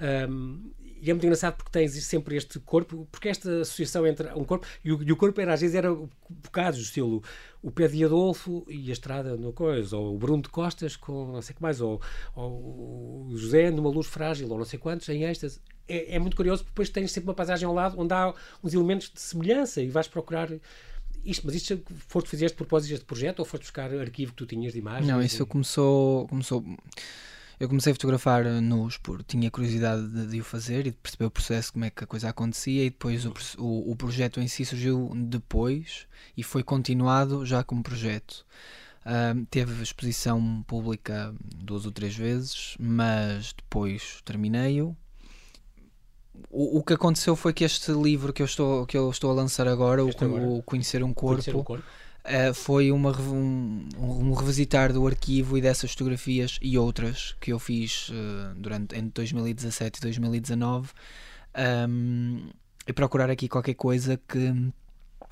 Um, 0.00 0.72
e 1.04 1.10
é 1.10 1.12
muito 1.12 1.26
engraçado 1.26 1.56
porque 1.56 1.70
tens 1.70 1.92
sempre 2.02 2.34
este 2.34 2.58
corpo, 2.58 3.06
porque 3.12 3.28
esta 3.28 3.60
associação 3.60 4.06
entre 4.06 4.32
um 4.32 4.42
corpo 4.42 4.66
e 4.82 4.90
o, 4.90 5.02
e 5.02 5.12
o 5.12 5.16
corpo 5.16 5.38
era 5.38 5.52
às 5.52 5.60
vezes 5.60 5.76
era 5.76 5.94
bocados, 6.30 6.80
estilo 6.80 7.22
o 7.62 7.70
pé 7.70 7.88
de 7.88 8.02
Adolfo 8.02 8.64
e 8.70 8.88
a 8.88 8.92
estrada 8.92 9.36
no 9.36 9.52
coisa, 9.52 9.98
ou 9.98 10.14
o 10.14 10.18
Bruno 10.18 10.42
de 10.42 10.48
Costas 10.48 10.96
com 10.96 11.32
não 11.32 11.42
sei 11.42 11.52
o 11.52 11.56
que 11.56 11.62
mais, 11.62 11.82
ou, 11.82 12.00
ou, 12.34 13.28
o 13.28 13.36
José 13.36 13.70
numa 13.70 13.90
luz 13.90 14.06
frágil, 14.06 14.50
ou 14.50 14.56
não 14.56 14.64
sei 14.64 14.78
quantos, 14.78 15.06
em 15.10 15.24
êxtase. 15.24 15.60
É, 15.86 16.16
é 16.16 16.18
muito 16.18 16.36
curioso 16.36 16.62
porque 16.62 16.72
depois 16.72 16.88
tens 16.88 17.12
sempre 17.12 17.28
uma 17.28 17.34
paisagem 17.34 17.66
ao 17.66 17.74
lado 17.74 18.00
onde 18.00 18.14
há 18.14 18.32
uns 18.62 18.72
elementos 18.72 19.10
de 19.12 19.20
semelhança 19.20 19.82
e 19.82 19.88
vais 19.88 20.08
procurar 20.08 20.48
isto, 21.22 21.46
mas 21.46 21.54
isto 21.54 21.82
foste 22.08 22.30
fazer 22.30 22.46
este 22.46 22.56
propósito 22.56 22.90
deste 22.90 23.04
projeto 23.04 23.40
ou 23.40 23.44
foste 23.44 23.64
buscar 23.64 23.92
arquivo 23.94 24.32
que 24.32 24.38
tu 24.38 24.46
tinhas 24.46 24.72
de 24.72 24.78
imagens? 24.78 25.06
Não, 25.06 25.22
isso 25.22 25.42
e... 25.42 25.46
começou, 25.46 26.26
começou 26.28 26.64
eu 27.58 27.68
comecei 27.68 27.92
a 27.92 27.94
fotografar 27.94 28.44
nus 28.44 28.96
porque 28.96 29.24
tinha 29.24 29.50
curiosidade 29.50 30.06
de, 30.08 30.26
de, 30.26 30.40
o 30.40 30.44
fazer 30.44 30.86
e 30.86 30.90
de 30.90 30.96
perceber 30.96 31.26
o 31.26 31.30
processo, 31.30 31.72
como 31.72 31.84
é 31.84 31.90
que 31.90 32.04
a 32.04 32.06
coisa 32.06 32.28
acontecia, 32.28 32.84
e 32.84 32.90
depois 32.90 33.24
o, 33.24 33.32
o, 33.58 33.92
o 33.92 33.96
projeto 33.96 34.40
em 34.40 34.48
si 34.48 34.64
surgiu 34.64 35.12
depois 35.14 36.06
e 36.36 36.42
foi 36.42 36.62
continuado 36.62 37.44
já 37.46 37.62
como 37.62 37.82
projeto. 37.82 38.44
Uh, 39.04 39.44
teve 39.50 39.82
exposição 39.82 40.64
pública 40.66 41.34
duas 41.56 41.84
ou 41.84 41.92
três 41.92 42.16
vezes, 42.16 42.74
mas 42.78 43.52
depois 43.52 44.20
terminei-o. 44.24 44.96
O, 46.50 46.78
o, 46.78 46.82
que 46.82 46.94
aconteceu 46.94 47.36
foi 47.36 47.52
que 47.52 47.64
este 47.64 47.92
livro 47.92 48.32
que 48.32 48.42
eu 48.42 48.46
estou, 48.46 48.86
que 48.86 48.96
eu 48.96 49.08
estou 49.10 49.30
a 49.30 49.34
lançar 49.34 49.68
agora, 49.68 50.04
o, 50.04 50.08
agora. 50.08 50.48
o 50.48 50.62
Conhecer 50.62 51.04
um 51.04 51.12
Corpo, 51.12 51.42
Conhecer 51.42 51.56
um 51.56 51.62
corpo 51.62 51.84
uh, 52.24 52.54
foi 52.54 52.90
uma, 52.90 53.10
um, 53.20 53.88
um, 53.98 54.32
revisitar 54.32 54.92
do 54.92 55.06
arquivo 55.06 55.56
e 55.58 55.60
dessas 55.60 55.92
fotografias 55.92 56.58
e 56.60 56.78
outras 56.78 57.36
que 57.40 57.52
eu 57.52 57.58
fiz 57.58 58.08
uh, 58.08 58.54
durante 58.56 58.96
entre 58.96 59.10
2017 59.14 59.98
e 59.98 60.02
2019 60.02 60.90
um, 61.88 62.48
e 62.86 62.92
procurar 62.92 63.30
aqui 63.30 63.48
qualquer 63.48 63.74
coisa 63.74 64.20
que 64.28 64.72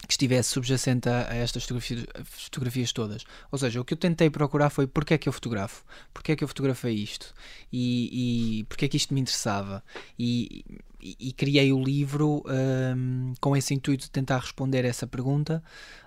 que 0.06 0.12
estivesse 0.12 0.50
subjacente 0.50 1.08
a, 1.08 1.28
a 1.30 1.34
estas 1.34 1.62
fotografias, 1.62 2.04
fotografias, 2.24 2.92
todas. 2.92 3.24
Ou 3.50 3.58
seja, 3.58 3.80
o 3.80 3.84
que 3.84 3.94
eu 3.94 3.98
tentei 3.98 4.28
procurar 4.30 4.70
foi 4.70 4.86
porque 4.86 5.14
é 5.14 5.18
que 5.18 5.28
eu 5.28 5.32
fotografo, 5.32 5.84
porque 6.12 6.32
é 6.32 6.36
que 6.36 6.42
eu 6.42 6.48
fotografei 6.48 6.94
isto 6.94 7.32
e, 7.72 8.60
e 8.60 8.64
porque 8.64 8.86
é 8.86 8.88
que 8.88 8.96
isto 8.96 9.14
me 9.14 9.20
interessava. 9.20 9.82
E, 10.18 10.64
e, 11.00 11.16
e 11.18 11.32
criei 11.32 11.72
o 11.72 11.82
livro 11.82 12.42
um, 12.46 13.34
com 13.40 13.56
esse 13.56 13.74
intuito 13.74 14.04
de 14.04 14.10
tentar 14.10 14.38
responder 14.38 14.84
essa 14.84 15.06
pergunta 15.06 15.62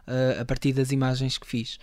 uh, 0.07 0.41
a 0.41 0.45
partir 0.45 0.73
das 0.73 0.91
imagens 0.91 1.37
que 1.37 1.47
fiz. 1.47 1.79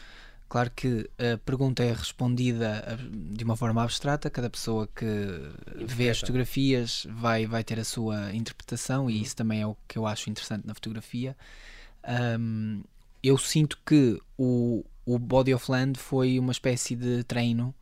Claro 0.48 0.70
que 0.76 1.08
a 1.18 1.38
pergunta 1.38 1.82
é 1.82 1.94
respondida 1.94 2.98
de 3.10 3.42
uma 3.42 3.56
forma 3.56 3.82
abstrata, 3.82 4.28
cada 4.28 4.50
pessoa 4.50 4.86
que 4.86 5.06
vê 5.86 6.10
as 6.10 6.20
fotografias 6.20 7.06
vai, 7.08 7.46
vai 7.46 7.64
ter 7.64 7.80
a 7.80 7.84
sua 7.84 8.34
interpretação, 8.34 9.08
e 9.08 9.16
uhum. 9.16 9.22
isso 9.22 9.34
também 9.34 9.62
é 9.62 9.66
o 9.66 9.74
que 9.88 9.96
eu 9.96 10.06
acho 10.06 10.28
interessante 10.28 10.66
na 10.66 10.74
fotografia 10.74 11.34
um, 12.38 12.82
eu 13.22 13.38
sinto 13.38 13.78
que 13.86 14.20
o, 14.36 14.84
o 15.06 15.18
Body 15.18 15.54
of 15.54 15.70
Land 15.70 15.98
foi 15.98 16.38
uma 16.38 16.52
espécie 16.52 16.96
de 16.96 17.22
treino 17.24 17.74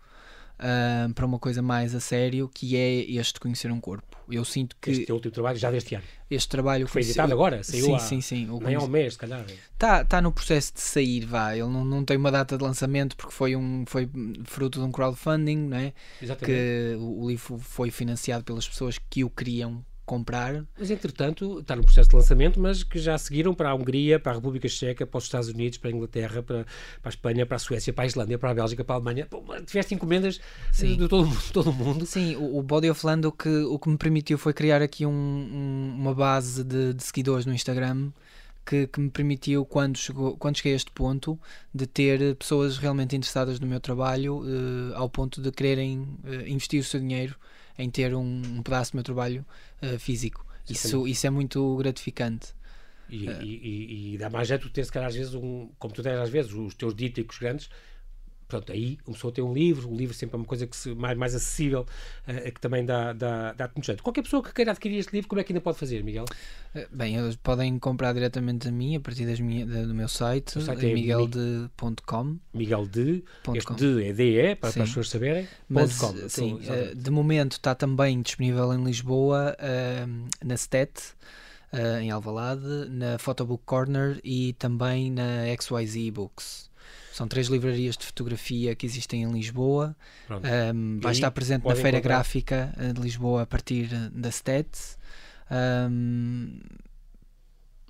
uh, 0.60 1.12
para 1.14 1.26
uma 1.26 1.38
coisa 1.38 1.62
mais 1.62 1.94
a 1.94 2.00
sério, 2.00 2.50
que 2.52 2.76
é 2.76 3.10
este 3.10 3.40
conhecer 3.40 3.72
um 3.72 3.80
corpo. 3.80 4.06
Eu 4.30 4.44
sinto 4.44 4.76
que. 4.80 4.90
Este 4.90 5.10
é 5.10 5.12
o 5.12 5.16
último 5.16 5.32
trabalho 5.32 5.58
já 5.58 5.70
deste 5.70 5.94
ano. 5.94 6.04
Este 6.30 6.48
trabalho 6.48 6.86
foi 6.86 7.02
editado 7.02 7.32
agora, 7.32 7.64
saiu 7.64 7.86
sim, 7.86 7.94
há, 7.94 7.98
sim, 7.98 8.20
sim. 8.20 8.60
Nem 8.62 8.76
há 8.76 8.80
um 8.80 8.86
mês, 8.86 9.14
se 9.14 9.18
calhar. 9.18 9.44
Está 9.72 10.04
tá 10.04 10.20
no 10.20 10.30
processo 10.30 10.74
de 10.74 10.80
sair, 10.80 11.24
vá. 11.24 11.56
Ele 11.56 11.66
não, 11.68 11.84
não 11.84 12.04
tem 12.04 12.16
uma 12.16 12.30
data 12.30 12.56
de 12.56 12.62
lançamento 12.62 13.16
porque 13.16 13.34
foi, 13.34 13.56
um, 13.56 13.84
foi 13.86 14.08
fruto 14.44 14.78
de 14.78 14.84
um 14.84 14.92
crowdfunding, 14.92 15.56
não 15.56 15.76
é? 15.76 15.92
Exatamente. 16.22 16.46
Que 16.46 16.96
o, 16.96 17.24
o 17.24 17.28
livro 17.28 17.58
foi 17.58 17.90
financiado 17.90 18.44
pelas 18.44 18.68
pessoas 18.68 18.98
que 18.98 19.24
o 19.24 19.30
queriam 19.30 19.84
comprar. 20.10 20.64
Mas 20.76 20.90
entretanto 20.90 21.60
está 21.60 21.76
no 21.76 21.84
processo 21.84 22.10
de 22.10 22.16
lançamento, 22.16 22.58
mas 22.58 22.82
que 22.82 22.98
já 22.98 23.16
seguiram 23.16 23.54
para 23.54 23.70
a 23.70 23.74
Hungria, 23.76 24.18
para 24.18 24.32
a 24.32 24.34
República 24.34 24.68
Checa, 24.68 25.06
para 25.06 25.18
os 25.18 25.24
Estados 25.24 25.48
Unidos, 25.48 25.78
para 25.78 25.88
a 25.88 25.92
Inglaterra, 25.92 26.42
para, 26.42 26.64
para 27.00 27.04
a 27.04 27.08
Espanha, 27.10 27.46
para 27.46 27.54
a 27.54 27.58
Suécia, 27.60 27.92
para 27.92 28.02
a 28.02 28.06
Islândia, 28.08 28.36
para 28.36 28.50
a 28.50 28.54
Bélgica, 28.54 28.82
para 28.82 28.96
a 28.96 28.98
Alemanha. 28.98 29.26
Pô, 29.26 29.40
tiveste 29.64 29.94
encomendas 29.94 30.40
Sim. 30.72 30.96
de 30.96 31.06
todo, 31.06 31.30
todo 31.52 31.70
o 31.70 31.72
mundo. 31.72 32.04
Sim, 32.06 32.34
o, 32.34 32.58
o 32.58 32.62
Body 32.62 32.90
of 32.90 33.06
Land 33.06 33.28
o 33.28 33.30
que, 33.30 33.48
o 33.48 33.78
que 33.78 33.88
me 33.88 33.96
permitiu 33.96 34.36
foi 34.36 34.52
criar 34.52 34.82
aqui 34.82 35.06
um, 35.06 35.10
um, 35.12 35.94
uma 35.96 36.12
base 36.12 36.64
de, 36.64 36.92
de 36.92 37.04
seguidores 37.04 37.46
no 37.46 37.54
Instagram 37.54 38.10
que, 38.66 38.88
que, 38.88 39.00
me 39.00 39.10
permitiu, 39.10 39.64
quando, 39.64 39.96
chegou, 39.96 40.36
quando 40.36 40.56
cheguei 40.56 40.72
a 40.72 40.76
este 40.76 40.90
ponto, 40.90 41.38
de 41.72 41.86
ter 41.86 42.34
pessoas 42.34 42.78
realmente 42.78 43.14
interessadas 43.14 43.60
no 43.60 43.66
meu 43.66 43.78
trabalho, 43.78 44.42
uh, 44.42 44.96
ao 44.96 45.08
ponto 45.08 45.40
de 45.40 45.52
quererem 45.52 46.00
uh, 46.00 46.48
investir 46.48 46.80
o 46.80 46.84
seu 46.84 46.98
dinheiro 46.98 47.36
em 47.82 47.90
ter 47.90 48.14
um, 48.14 48.42
um 48.56 48.62
pedaço 48.62 48.92
do 48.92 48.96
meu 48.96 49.04
trabalho 49.04 49.44
uh, 49.82 49.98
físico. 49.98 50.46
Isso, 50.68 51.06
isso 51.06 51.26
é 51.26 51.30
muito 51.30 51.76
gratificante. 51.76 52.54
E, 53.08 53.26
e, 53.26 53.30
e, 53.30 54.14
e, 54.14 54.18
dá 54.18 54.30
mais 54.30 54.46
jeito 54.46 54.70
ter, 54.70 54.84
se 54.84 54.92
calhar, 54.92 55.08
às 55.08 55.16
vezes, 55.16 55.34
um, 55.34 55.68
como 55.78 55.92
tu 55.92 56.02
tens 56.02 56.18
às 56.18 56.30
vezes, 56.30 56.52
os 56.52 56.74
teus 56.74 56.94
díticos 56.94 57.38
grandes, 57.38 57.68
pronto, 58.50 58.72
aí 58.72 58.96
começou 59.04 59.30
a 59.30 59.32
ter 59.32 59.42
um 59.42 59.54
livro, 59.54 59.88
o 59.88 59.96
livro 59.96 60.12
sempre 60.12 60.34
é 60.34 60.38
uma 60.38 60.44
coisa 60.44 60.66
que 60.66 60.76
se, 60.76 60.94
mais, 60.94 61.16
mais 61.16 61.34
acessível, 61.34 61.86
uh, 62.28 62.52
que 62.52 62.60
também 62.60 62.84
dá, 62.84 63.12
dá, 63.12 63.52
dá 63.52 63.70
muito 63.74 63.86
jeito. 63.86 64.02
Qualquer 64.02 64.22
pessoa 64.22 64.42
que 64.42 64.52
queira 64.52 64.72
adquirir 64.72 64.98
este 64.98 65.12
livro, 65.12 65.28
como 65.28 65.40
é 65.40 65.44
que 65.44 65.52
ainda 65.52 65.60
pode 65.60 65.78
fazer, 65.78 66.02
Miguel? 66.02 66.24
Eh, 66.74 66.88
bem, 66.90 67.16
eles 67.16 67.36
podem 67.36 67.78
comprar 67.78 68.12
diretamente 68.12 68.68
a 68.68 68.72
mim 68.72 68.96
a 68.96 69.00
partir 69.00 69.24
das 69.24 69.40
minha, 69.40 69.64
do 69.64 69.94
meu 69.94 70.08
site, 70.08 70.58
o 70.58 70.60
site 70.60 70.90
é 70.90 70.92
miguelde.com. 70.92 72.36
Miguelde, 72.52 73.24
este 73.54 73.74
de 73.74 74.04
é 74.04 74.12
DE, 74.12 74.56
para, 74.56 74.72
para, 74.72 74.82
as 74.82 74.88
pessoas 74.88 75.08
saberem. 75.08 75.48
Mas, 75.68 75.96
.com. 75.96 76.28
sim, 76.28 76.54
uh, 76.54 76.94
de 76.94 77.10
momento 77.10 77.52
está 77.52 77.74
também 77.74 78.20
disponível 78.20 78.74
em 78.74 78.84
Lisboa, 78.84 79.56
uh, 79.58 80.28
na 80.44 80.56
STET. 80.56 81.14
Em 82.02 82.10
Alvalade, 82.10 82.88
na 82.88 83.16
Photobook 83.16 83.62
Corner 83.64 84.20
e 84.24 84.54
também 84.54 85.08
na 85.08 85.44
XYZ 85.56 86.10
Books. 86.10 86.69
São 87.20 87.28
três 87.28 87.48
livrarias 87.48 87.98
de 87.98 88.06
fotografia 88.06 88.74
que 88.74 88.86
existem 88.86 89.24
em 89.24 89.30
Lisboa. 89.30 89.94
Um, 90.74 91.00
vai 91.00 91.12
estar 91.12 91.30
presente 91.30 91.66
na 91.66 91.74
Feira 91.74 91.98
encontrar... 91.98 92.14
Gráfica 92.16 92.74
eh, 92.78 92.94
de 92.94 93.00
Lisboa 93.02 93.42
a 93.42 93.46
partir 93.46 93.88
da 94.10 94.30
STET. 94.30 94.70
Um, 95.90 96.58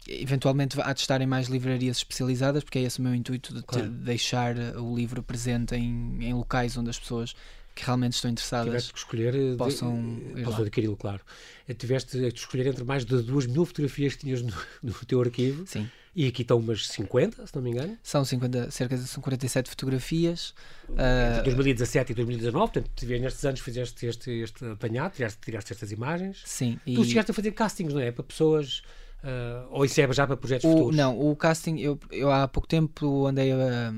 eventualmente 0.08 0.76
há 0.80 0.92
de 0.92 0.98
estar 0.98 1.20
em 1.20 1.28
mais 1.28 1.46
livrarias 1.46 1.98
especializadas, 1.98 2.64
porque 2.64 2.80
é 2.80 2.82
esse 2.82 2.98
o 2.98 3.02
meu 3.04 3.14
intuito 3.14 3.54
de, 3.54 3.62
claro. 3.62 3.88
deixar 3.88 4.56
o 4.76 4.96
livro 4.96 5.22
presente 5.22 5.76
em, 5.76 6.18
em 6.24 6.34
locais 6.34 6.76
onde 6.76 6.90
as 6.90 6.98
pessoas 6.98 7.36
que 7.74 7.84
realmente 7.84 8.14
estão 8.14 8.30
interessadas 8.30 8.66
tiveste 8.66 8.92
que 8.92 8.98
escolher 8.98 9.34
eh, 9.34 9.56
possam, 9.56 10.18
de, 10.34 10.42
possam 10.42 10.62
adquiri-lo, 10.62 10.96
claro. 10.96 11.20
Eh, 11.68 11.74
tiveste 11.74 12.18
que 12.18 12.38
escolher 12.38 12.66
entre 12.66 12.84
mais 12.84 13.04
de 13.04 13.22
duas 13.22 13.46
mil 13.46 13.64
fotografias 13.64 14.14
que 14.14 14.20
tinhas 14.20 14.42
no, 14.42 14.52
no 14.82 14.92
teu 15.06 15.20
arquivo. 15.20 15.66
Sim. 15.66 15.88
E 16.14 16.26
aqui 16.26 16.42
estão 16.42 16.58
umas 16.58 16.88
50, 16.88 17.46
se 17.46 17.54
não 17.54 17.62
me 17.62 17.70
engano. 17.70 17.96
São 18.02 18.24
50, 18.24 18.70
cerca 18.72 18.96
de 18.96 19.06
são 19.06 19.22
47 19.22 19.70
fotografias. 19.70 20.52
Entre 20.88 21.52
uh, 21.52 21.54
2017 21.54 22.10
e 22.10 22.14
2019, 22.16 22.72
portanto, 22.72 22.90
tiveste, 22.96 23.22
nestes 23.22 23.44
anos 23.44 23.60
fizeste 23.60 24.06
este, 24.06 24.30
este 24.30 24.64
apanhado, 24.64 25.14
tiraste, 25.14 25.38
tiraste 25.40 25.72
estas 25.72 25.92
imagens. 25.92 26.42
Sim. 26.44 26.80
Tu 26.84 27.00
e... 27.02 27.04
chegaste 27.04 27.30
a 27.30 27.34
fazer 27.34 27.52
castings, 27.52 27.94
não 27.94 28.00
é? 28.00 28.10
Para 28.10 28.24
pessoas. 28.24 28.82
Uh, 29.22 29.68
ou 29.70 29.84
isso 29.84 30.00
é 30.00 30.12
já 30.12 30.26
para 30.26 30.36
projetos 30.36 30.64
o, 30.64 30.72
futuros? 30.72 30.96
Não, 30.96 31.18
o 31.18 31.36
casting, 31.36 31.78
eu, 31.78 31.98
eu 32.10 32.32
há 32.32 32.48
pouco 32.48 32.66
tempo 32.66 33.26
andei 33.26 33.52
a, 33.52 33.92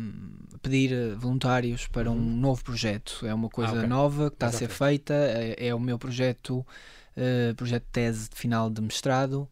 pedir 0.62 1.14
voluntários 1.16 1.86
para 1.86 2.10
um 2.10 2.14
uhum. 2.14 2.36
novo 2.36 2.64
projeto. 2.64 3.24
É 3.24 3.34
uma 3.34 3.48
coisa 3.48 3.72
ah, 3.72 3.76
okay. 3.76 3.88
nova 3.88 4.30
que 4.30 4.36
está 4.36 4.46
a 4.46 4.52
ser 4.52 4.68
feita, 4.68 5.14
é, 5.14 5.68
é, 5.68 5.74
o 5.74 5.80
meu 5.80 5.98
projeto, 5.98 6.58
uh, 6.58 7.54
projeto 7.56 7.84
de 7.84 7.90
tese 7.90 8.30
de 8.30 8.36
final 8.36 8.70
de 8.70 8.80
mestrado. 8.80 9.48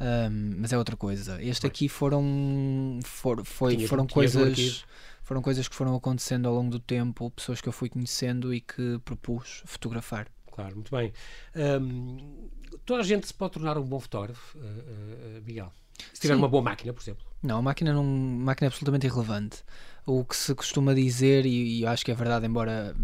Um, 0.00 0.56
mas 0.58 0.72
é 0.72 0.78
outra 0.78 0.96
coisa. 0.96 1.40
Este 1.42 1.66
aqui 1.66 1.88
foram 1.88 2.98
for, 3.04 3.44
foi, 3.44 3.76
tinha, 3.76 3.88
foram 3.88 4.06
tinha 4.06 4.14
coisas 4.14 4.84
foram 5.22 5.40
coisas 5.40 5.66
que 5.66 5.74
foram 5.74 5.94
acontecendo 5.96 6.46
ao 6.46 6.54
longo 6.54 6.70
do 6.70 6.78
tempo, 6.78 7.30
pessoas 7.30 7.60
que 7.60 7.68
eu 7.68 7.72
fui 7.72 7.88
conhecendo 7.88 8.52
e 8.52 8.60
que 8.60 8.98
propus 9.04 9.62
fotografar. 9.64 10.26
Claro, 10.54 10.76
muito 10.76 10.94
bem. 10.94 11.12
Um, 11.56 12.48
toda 12.86 13.00
a 13.00 13.04
gente 13.04 13.26
se 13.26 13.34
pode 13.34 13.54
tornar 13.54 13.76
um 13.76 13.82
bom 13.82 13.98
fotógrafo, 13.98 14.56
uh, 14.56 14.60
uh, 14.60 15.42
Miguel. 15.44 15.72
Se 16.12 16.20
tiver 16.20 16.34
Sim. 16.34 16.38
uma 16.38 16.48
boa 16.48 16.62
máquina, 16.62 16.92
por 16.92 17.02
exemplo. 17.02 17.26
Não, 17.42 17.58
a 17.58 17.62
máquina 17.62 17.92
não, 17.92 18.04
máquina 18.04 18.66
é 18.66 18.68
absolutamente 18.68 19.04
irrelevante. 19.04 19.64
O 20.06 20.24
que 20.24 20.36
se 20.36 20.54
costuma 20.54 20.94
dizer, 20.94 21.44
e, 21.44 21.78
e 21.78 21.82
eu 21.82 21.88
acho 21.88 22.04
que 22.04 22.12
é 22.12 22.14
verdade, 22.14 22.46
embora 22.46 22.94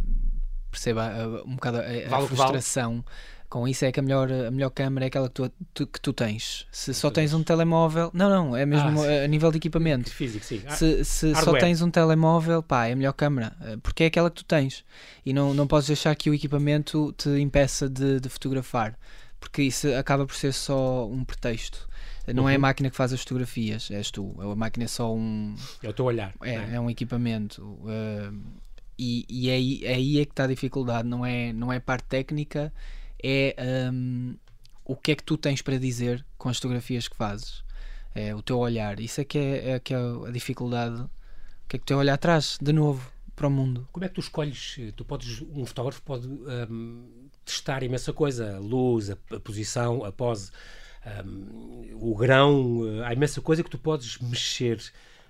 perceba 0.71 1.11
uh, 1.27 1.49
um 1.49 1.57
bocado 1.57 1.79
a, 1.79 1.81
a 1.81 2.09
vale 2.09 2.29
frustração. 2.29 2.93
Vale 2.93 3.05
com 3.51 3.67
isso 3.67 3.85
é 3.85 3.91
que 3.91 3.99
a 3.99 4.03
melhor, 4.03 4.31
a 4.33 4.51
melhor 4.51 4.71
câmera 4.71 5.07
é 5.07 5.09
aquela 5.09 5.29
que 5.29 5.35
tu, 5.35 5.53
tu 5.75 5.87
que 5.89 6.01
tu 6.01 6.13
tens. 6.13 6.69
Se 6.71 6.95
só 6.95 7.11
tens 7.11 7.35
um 7.35 7.43
telemóvel. 7.43 8.09
Não, 8.15 8.31
não, 8.31 8.57
é 8.57 8.65
mesmo 8.65 9.03
ah, 9.03 9.25
a 9.25 9.27
nível 9.27 9.51
de 9.51 9.57
equipamento. 9.57 10.09
Físico, 10.09 10.45
sim. 10.45 10.63
Se, 10.69 11.05
se 11.05 11.35
só 11.35 11.53
tens 11.59 11.83
um 11.83 11.91
telemóvel, 11.91 12.63
pá, 12.63 12.87
é 12.87 12.93
a 12.93 12.97
melhor 12.97 13.13
câmera. 13.13 13.53
Eh, 13.61 13.77
porque 13.83 14.05
é 14.05 14.07
aquela 14.07 14.31
que 14.31 14.37
tu 14.37 14.45
tens. 14.45 14.85
E 15.27 15.33
não, 15.33 15.53
não 15.53 15.67
podes 15.67 15.89
deixar 15.89 16.15
que 16.15 16.31
o 16.31 16.35
equipamento 16.35 17.13
te 17.19 17.29
impeça 17.41 17.89
de, 17.89 18.21
de 18.21 18.29
fotografar. 18.29 18.97
Porque 19.41 19.63
isso 19.63 19.93
acaba 19.95 20.25
por 20.25 20.37
ser 20.37 20.53
só 20.53 21.09
um 21.09 21.25
pretexto. 21.25 21.89
Não 22.33 22.45
uhum. 22.45 22.49
é 22.49 22.53
a 22.53 22.55
uhum. 22.55 22.63
máquina 22.63 22.89
que 22.89 22.97
faz 22.97 23.13
as 23.13 23.21
fotografias, 23.21 23.91
és 23.91 24.13
tu. 24.13 24.33
A 24.39 24.55
máquina 24.55 24.85
é 24.85 24.89
só 24.89 25.13
um. 25.13 25.57
É 25.83 25.89
o 25.89 25.93
teu 25.93 26.05
olhar. 26.05 26.33
É, 26.41 26.55
é? 26.55 26.75
é 26.75 26.81
um 26.81 26.89
equipamento. 26.89 27.65
Uh, 27.65 28.33
e, 28.97 29.27
e 29.29 29.51
é, 29.51 29.55
aí, 29.55 29.81
é 29.83 29.95
aí 29.95 30.21
é 30.21 30.25
que 30.25 30.31
está 30.31 30.45
a 30.45 30.47
dificuldade. 30.47 31.09
Não 31.09 31.27
é, 31.27 31.53
não 31.53 31.73
é 31.73 31.81
parte 31.81 32.05
técnica 32.05 32.73
é 33.23 33.91
um, 33.93 34.37
o 34.85 34.97
que 34.97 35.13
é 35.13 35.15
que 35.15 35.23
tu 35.23 35.37
tens 35.37 35.63
para 35.63 35.79
dizer 35.79 36.25
com 36.37 36.49
as 36.49 36.57
fotografias 36.57 37.09
que 37.09 37.17
fazes. 37.17 37.63
É 38.15 38.35
o 38.35 38.43
teu 38.43 38.59
olhar. 38.59 38.99
Isso 38.99 39.21
é 39.21 39.25
que 39.25 39.39
é, 39.39 39.71
é, 39.71 39.79
que 39.81 39.95
é 39.95 39.97
a 39.97 40.31
dificuldade. 40.31 41.01
O 41.01 41.11
que 41.69 41.77
é 41.77 41.79
que 41.79 41.85
o 41.85 41.87
teu 41.87 41.99
olhar 41.99 42.19
traz 42.19 42.59
de 42.61 42.73
novo 42.73 43.11
para 43.41 43.47
o 43.47 43.51
mundo. 43.51 43.89
Como 43.91 44.05
é 44.05 44.09
que 44.09 44.15
tu 44.15 44.21
escolhes? 44.21 44.77
Tu 44.95 45.03
podes, 45.03 45.41
um 45.41 45.65
fotógrafo 45.65 46.03
pode 46.03 46.27
um, 46.29 47.29
testar 47.43 47.83
imensa 47.83 48.13
coisa, 48.13 48.57
a 48.57 48.59
luz, 48.59 49.11
a, 49.11 49.17
a 49.35 49.41
posição, 49.41 50.05
a 50.05 50.13
pose, 50.13 50.51
um, 51.25 51.89
o 51.95 52.15
grão, 52.15 52.83
há 53.07 53.15
imensa 53.15 53.41
coisa 53.41 53.63
que 53.63 53.71
tu 53.71 53.79
podes 53.79 54.19
mexer. 54.19 54.79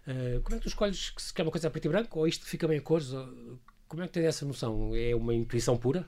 Uh, 0.09 0.41
como 0.43 0.57
é 0.57 0.59
que 0.59 0.65
tu 0.65 0.69
escolhes 0.69 1.11
que 1.11 1.23
se 1.23 1.33
quer 1.33 1.43
uma 1.43 1.53
coisa 1.53 1.69
a 1.69 1.71
preto 1.71 1.85
e 1.85 1.89
branco 1.89 2.19
ou 2.19 2.27
isto 2.27 2.45
fica 2.47 2.67
bem 2.67 2.79
a 2.79 2.83
cores? 2.83 3.11
Como 3.87 4.03
é 4.03 4.09
que 4.09 4.13
tens 4.15 4.25
essa 4.25 4.45
noção? 4.45 4.91
É 4.95 5.15
uma 5.15 5.33
intuição 5.33 5.77
pura? 5.77 6.05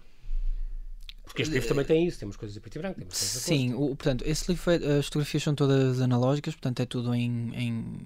Porque 1.25 1.43
este 1.43 1.55
livro 1.55 1.69
também 1.69 1.85
tem 1.85 2.07
isso, 2.07 2.19
temos 2.19 2.37
coisas 2.37 2.57
a 2.57 2.61
preto 2.61 2.76
e 2.76 2.79
branco. 2.79 3.00
Sim, 3.11 3.75
o, 3.75 3.95
portanto, 3.97 4.25
esse 4.26 4.50
livro, 4.50 4.71
é, 4.71 4.99
as 4.99 5.07
fotografias 5.07 5.43
são 5.43 5.55
todas 5.55 6.00
analógicas, 6.00 6.55
portanto 6.55 6.81
é 6.81 6.87
tudo 6.87 7.14
em, 7.14 7.52
em, 7.55 7.97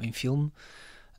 em 0.00 0.12
filme. 0.12 0.50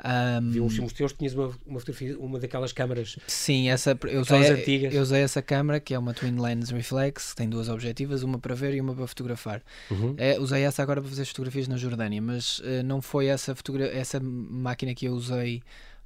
Um, 0.04 0.52
Vi 0.52 0.60
uns 0.60 0.74
filmes 0.74 0.92
teus, 0.92 1.14
tinhas 1.14 1.34
uma, 1.34 1.52
uma 1.66 1.80
fotografia, 1.80 2.18
uma 2.20 2.40
daquelas 2.40 2.74
câmaras. 2.74 3.18
Sim, 3.28 3.70
essa, 3.70 3.98
eu, 4.10 4.22
usei, 4.22 4.50
antigas. 4.50 4.94
eu 4.94 5.02
usei 5.02 5.22
essa 5.22 5.42
câmera, 5.42 5.80
que 5.80 5.94
é 5.94 6.00
uma 6.00 6.14
Twin 6.14 6.38
Lens 6.38 6.72
Reflex, 6.72 7.32
que 7.32 7.36
tem 7.38 7.48
duas 7.48 7.70
objetivas, 7.70 8.24
uma 8.24 8.40
para 8.40 8.56
ver 8.56 8.74
e 8.74 8.82
uma 8.82 8.94
para 8.94 9.08
fotografar. 9.08 9.62
Uhum. 9.90 10.16
É, 10.18 10.38
usei 10.40 10.64
essa 10.64 10.82
agora 10.82 11.00
para 11.00 11.10
fazer 11.10 11.24
fotografias 11.26 11.68
na 11.68 11.78
Jordânia, 11.78 12.22
mas 12.22 12.60
uh, 12.60 12.84
não 12.84 13.02
foi 13.02 13.28
essa, 13.28 13.56
essa 13.94 14.20
máquina 14.20 14.94
que 14.94 15.06
eu 15.06 15.14
usei 15.14 15.62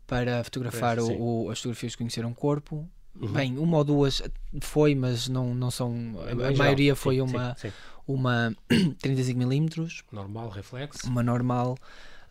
para 0.05 0.43
fotografar 0.43 0.99
o, 0.99 1.45
o, 1.45 1.49
as 1.49 1.57
fotografias 1.57 1.93
que 1.93 1.97
conheceram 1.97 2.29
o 2.29 2.35
corpo. 2.35 2.87
Uhum. 3.19 3.27
Bem, 3.29 3.57
uma 3.57 3.77
ou 3.77 3.83
duas 3.83 4.21
foi, 4.61 4.93
mas 4.93 5.27
não, 5.27 5.53
não 5.55 5.71
são. 5.71 5.93
A, 6.27 6.49
a 6.49 6.55
maioria 6.55 6.95
foi 6.95 7.15
sim, 7.15 7.21
uma, 7.21 7.55
sim, 7.55 7.69
sim. 7.69 7.73
uma 8.07 8.55
35mm. 8.69 10.03
Normal, 10.11 10.49
reflexo. 10.49 11.07
Uma 11.07 11.23
normal. 11.23 11.77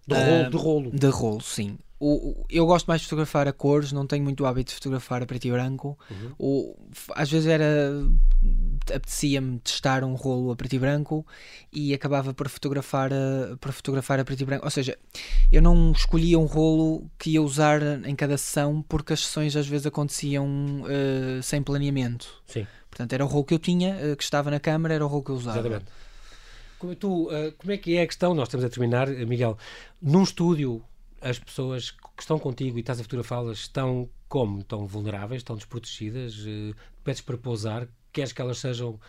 De 0.07 0.15
rolo, 0.15 0.47
uh, 0.47 0.51
de 0.51 0.57
rolo. 0.57 0.91
De 0.93 1.09
rolo, 1.09 1.41
sim 1.41 1.79
o, 1.99 2.45
eu 2.51 2.67
gosto 2.67 2.87
mais 2.87 3.01
de 3.01 3.07
fotografar 3.07 3.49
a 3.49 3.53
cores, 3.53 3.91
não 3.91 4.07
tenho 4.07 4.23
muito 4.23 4.45
hábito 4.45 4.69
de 4.69 4.75
fotografar 4.75 5.23
a 5.23 5.27
preto 5.27 5.47
e 5.47 5.51
branco. 5.51 5.99
Uhum. 6.11 6.33
O, 6.39 6.77
às 7.15 7.31
vezes 7.31 7.49
era 7.49 7.67
apetecia-me 8.95 9.59
testar 9.61 10.05
um 10.05 10.15
rolo 10.15 10.53
a 10.53 10.57
preto 10.57 10.75
e 10.75 10.79
branco 10.79 11.27
e 11.73 11.95
acabava 11.95 12.35
por 12.35 12.49
fotografar 12.49 13.11
a, 13.13 13.57
por 13.57 13.73
fotografar 13.73 14.21
a 14.21 14.25
preto 14.25 14.43
e 14.43 14.45
branco. 14.45 14.65
Ou 14.65 14.71
seja, 14.71 14.99
eu 15.51 15.63
não 15.63 15.93
escolhia 15.93 16.39
um 16.39 16.45
rolo 16.45 17.11
que 17.19 17.31
ia 17.31 17.43
usar 17.43 17.81
em 18.07 18.15
cada 18.15 18.37
sessão 18.37 18.85
porque 18.87 19.15
as 19.15 19.21
sessões 19.21 19.57
às 19.57 19.67
vezes 19.67 19.87
aconteciam 19.87 20.47
uh, 20.83 21.43
sem 21.43 21.63
planeamento. 21.63 22.43
Sim. 22.47 22.67
Portanto, 22.91 23.13
era 23.15 23.25
o 23.25 23.29
rolo 23.29 23.45
que 23.45 23.55
eu 23.55 23.59
tinha, 23.59 23.95
uh, 23.95 24.17
que 24.17 24.23
estava 24.23 24.51
na 24.51 24.61
câmara, 24.61 24.95
era 24.95 25.05
o 25.05 25.09
rolo 25.09 25.23
que 25.23 25.31
eu 25.31 25.37
usava. 25.37 25.61
Exatamente. 25.61 25.87
Como, 26.87 26.95
tu, 26.95 27.29
uh, 27.29 27.53
como 27.59 27.73
é 27.73 27.77
que 27.77 27.97
é 27.97 28.03
a 28.03 28.07
questão? 28.07 28.33
Nós 28.33 28.47
estamos 28.47 28.65
a 28.65 28.71
terminar, 28.71 29.09
Miguel. 29.09 29.59
Num 30.01 30.23
estúdio 30.23 30.85
as 31.21 31.39
pessoas 31.39 31.91
que 31.91 32.21
estão 32.21 32.39
contigo 32.39 32.79
e 32.79 32.81
estás 32.81 33.01
a 33.01 33.03
fotografá-las 33.03 33.59
estão 33.59 34.09
como? 34.29 34.61
Estão 34.61 34.87
vulneráveis, 34.87 35.41
estão 35.41 35.57
desprotegidas? 35.57 36.39
Uh, 36.39 36.75
pedes 37.03 37.21
para 37.21 37.37
pousar? 37.37 37.89
Queres 38.13 38.33
que 38.33 38.41
elas 38.41 38.59
sejam 38.59 39.01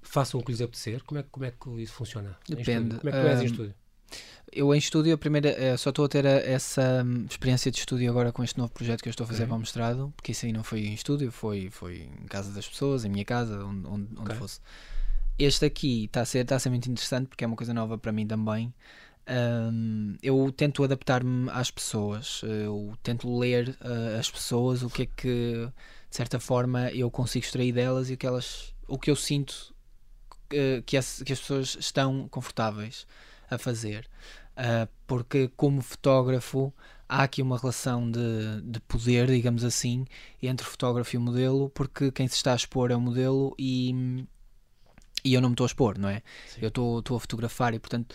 façam 0.00 0.40
o 0.40 0.42
que 0.42 0.52
lhes 0.52 0.62
apetecer? 0.62 1.02
Como 1.04 1.20
é, 1.20 1.24
como 1.24 1.44
é 1.44 1.50
que 1.50 1.68
isso 1.82 1.92
funciona? 1.92 2.36
Depende. 2.48 2.96
Como 2.96 3.10
é 3.10 3.12
que 3.12 3.20
tu 3.20 3.26
és 3.26 3.42
em 3.42 3.44
estúdio? 3.44 3.74
Eu 4.50 4.74
em 4.74 4.78
estúdio, 4.78 5.14
a 5.14 5.18
primeira, 5.18 5.50
eh, 5.50 5.76
só 5.76 5.90
estou 5.90 6.06
a 6.06 6.08
ter 6.08 6.24
essa 6.24 7.04
hum, 7.04 7.26
experiência 7.28 7.70
de 7.70 7.78
estúdio 7.78 8.08
agora 8.08 8.32
com 8.32 8.42
este 8.42 8.56
novo 8.56 8.72
projeto 8.72 9.02
que 9.02 9.08
eu 9.08 9.10
estou 9.10 9.24
a 9.24 9.26
fazer 9.26 9.42
okay. 9.42 9.48
para 9.48 9.56
o 9.56 9.58
mestrado, 9.58 10.12
porque 10.16 10.32
isso 10.32 10.46
aí 10.46 10.52
não 10.54 10.64
foi 10.64 10.86
em 10.86 10.94
estúdio, 10.94 11.30
foi, 11.30 11.68
foi 11.68 12.08
em 12.22 12.26
casa 12.26 12.50
das 12.50 12.66
pessoas, 12.66 13.04
em 13.04 13.10
minha 13.10 13.26
casa, 13.26 13.62
onde, 13.62 13.86
onde, 13.86 14.12
okay. 14.14 14.22
onde 14.22 14.34
fosse. 14.36 14.60
Este 15.38 15.64
aqui 15.66 16.04
está 16.04 16.22
a, 16.22 16.24
ser, 16.24 16.40
está 16.40 16.56
a 16.56 16.58
ser 16.58 16.70
muito 16.70 16.90
interessante 16.90 17.28
porque 17.28 17.44
é 17.44 17.46
uma 17.46 17.56
coisa 17.56 17.72
nova 17.72 17.96
para 17.96 18.12
mim 18.12 18.26
também. 18.26 18.74
Um, 19.30 20.16
eu 20.22 20.50
tento 20.50 20.82
adaptar-me 20.82 21.50
às 21.50 21.70
pessoas, 21.70 22.40
eu 22.42 22.94
tento 23.02 23.38
ler 23.38 23.76
uh, 23.82 24.18
as 24.18 24.30
pessoas, 24.30 24.82
o 24.82 24.88
que 24.88 25.02
é 25.02 25.06
que 25.06 25.70
de 26.10 26.16
certa 26.16 26.40
forma 26.40 26.90
eu 26.92 27.10
consigo 27.10 27.44
extrair 27.44 27.72
delas 27.72 28.08
e 28.08 28.14
o 28.14 28.16
que 28.16 28.26
elas, 28.26 28.74
o 28.86 28.98
que 28.98 29.10
eu 29.10 29.16
sinto 29.16 29.74
uh, 30.52 30.82
que, 30.84 30.96
as, 30.96 31.22
que 31.22 31.32
as 31.32 31.40
pessoas 31.40 31.76
estão 31.78 32.26
confortáveis 32.28 33.06
a 33.50 33.58
fazer, 33.58 34.08
uh, 34.56 34.88
porque 35.06 35.50
como 35.56 35.82
fotógrafo 35.82 36.72
há 37.06 37.22
aqui 37.22 37.42
uma 37.42 37.58
relação 37.58 38.10
de, 38.10 38.62
de 38.62 38.80
poder, 38.80 39.26
digamos 39.26 39.62
assim, 39.62 40.06
entre 40.42 40.66
o 40.66 40.70
fotógrafo 40.70 41.14
e 41.14 41.18
o 41.18 41.20
modelo, 41.20 41.70
porque 41.70 42.10
quem 42.10 42.26
se 42.26 42.36
está 42.36 42.52
a 42.52 42.56
expor 42.56 42.90
é 42.90 42.96
o 42.96 43.00
modelo 43.00 43.54
e, 43.58 44.26
e 45.24 45.34
eu 45.34 45.40
não 45.40 45.50
me 45.50 45.54
estou 45.54 45.64
a 45.64 45.68
expor, 45.68 45.98
não 45.98 46.08
é? 46.08 46.22
Sim. 46.48 46.60
Eu 46.62 46.68
estou 46.68 47.16
a 47.16 47.20
fotografar 47.20 47.74
e 47.74 47.78
portanto 47.78 48.14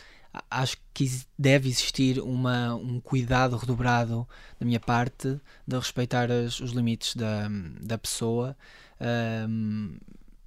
acho 0.49 0.77
que 0.93 1.09
deve 1.37 1.69
existir 1.69 2.19
uma, 2.19 2.75
um 2.75 2.99
cuidado 2.99 3.55
redobrado 3.55 4.27
da 4.59 4.65
minha 4.65 4.79
parte 4.79 5.39
de 5.67 5.77
respeitar 5.77 6.31
as, 6.31 6.59
os 6.59 6.71
limites 6.71 7.15
da, 7.15 7.47
da 7.79 7.97
pessoa, 7.97 8.57
um, 9.47 9.95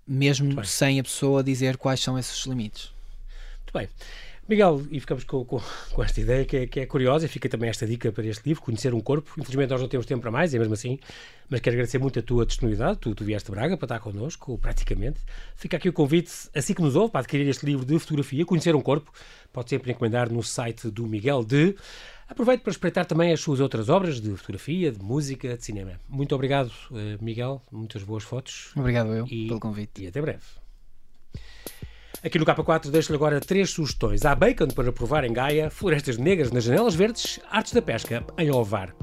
mesmo 0.06 0.64
sem 0.64 0.98
a 0.98 1.02
pessoa 1.02 1.42
dizer 1.42 1.76
quais 1.76 2.00
são 2.00 2.18
esses 2.18 2.44
limites. 2.46 2.92
Muito 3.58 3.72
bem. 3.72 3.88
Miguel, 4.48 4.86
e 4.92 5.00
ficamos 5.00 5.24
com, 5.24 5.44
com, 5.44 5.60
com 5.92 6.02
esta 6.04 6.20
ideia 6.20 6.44
que 6.44 6.56
é, 6.56 6.66
que 6.66 6.80
é, 6.80 6.86
curiosa, 6.86 7.26
e 7.26 7.28
fica 7.28 7.48
também 7.48 7.68
esta 7.68 7.84
dica 7.84 8.12
para 8.12 8.24
este 8.24 8.46
livro, 8.46 8.62
Conhecer 8.62 8.94
um 8.94 9.00
Corpo. 9.00 9.32
Infelizmente 9.38 9.70
nós 9.70 9.80
não 9.80 9.88
temos 9.88 10.06
tempo 10.06 10.22
para 10.22 10.30
mais, 10.30 10.54
é 10.54 10.58
mesmo 10.58 10.74
assim, 10.74 11.00
mas 11.48 11.60
quero 11.60 11.74
agradecer 11.74 11.98
muito 11.98 12.18
a 12.20 12.22
tua 12.22 12.46
disponibilidade, 12.46 12.98
tu, 12.98 13.12
tu 13.14 13.24
vieste 13.24 13.50
de 13.50 13.56
Braga 13.56 13.76
para 13.76 13.86
estar 13.86 13.98
connosco, 13.98 14.56
praticamente. 14.58 15.20
Fica 15.56 15.76
aqui 15.76 15.88
o 15.88 15.92
convite, 15.92 16.32
assim 16.54 16.74
que 16.74 16.82
nos 16.82 16.94
ouve, 16.94 17.10
para 17.10 17.22
adquirir 17.22 17.48
este 17.48 17.66
livro 17.66 17.84
de 17.84 17.98
fotografia, 17.98 18.44
Conhecer 18.44 18.76
um 18.76 18.80
Corpo, 18.80 19.12
pode 19.52 19.68
sempre 19.68 19.90
encomendar 19.90 20.30
no 20.32 20.42
site 20.42 20.90
do 20.90 21.06
Miguel 21.06 21.44
de... 21.44 21.74
Aproveito 22.28 22.62
para 22.62 22.72
espreitar 22.72 23.06
também 23.06 23.32
as 23.32 23.40
suas 23.40 23.60
outras 23.60 23.88
obras 23.88 24.20
de 24.20 24.30
fotografia, 24.36 24.90
de 24.90 25.00
música, 25.00 25.56
de 25.56 25.64
cinema. 25.64 25.92
Muito 26.08 26.34
obrigado, 26.34 26.72
eh, 26.92 27.16
Miguel, 27.20 27.62
muitas 27.70 28.02
boas 28.02 28.24
fotos. 28.24 28.72
Obrigado 28.74 29.14
eu 29.14 29.26
e, 29.30 29.46
pelo 29.46 29.60
convite. 29.60 30.02
E 30.02 30.08
até 30.08 30.20
breve. 30.20 30.42
Aqui 32.24 32.38
no 32.38 32.44
K4 32.44 32.90
deixo-lhe 32.90 33.16
agora 33.16 33.40
três 33.40 33.70
sugestões. 33.70 34.24
Há 34.24 34.34
bacon 34.34 34.68
para 34.68 34.92
provar 34.92 35.24
em 35.24 35.32
Gaia, 35.32 35.70
florestas 35.70 36.16
negras 36.16 36.50
nas 36.50 36.64
janelas 36.64 36.94
verdes, 36.94 37.38
artes 37.50 37.72
da 37.72 37.82
pesca 37.82 38.24
em 38.38 38.50
Ovar. 38.50 38.94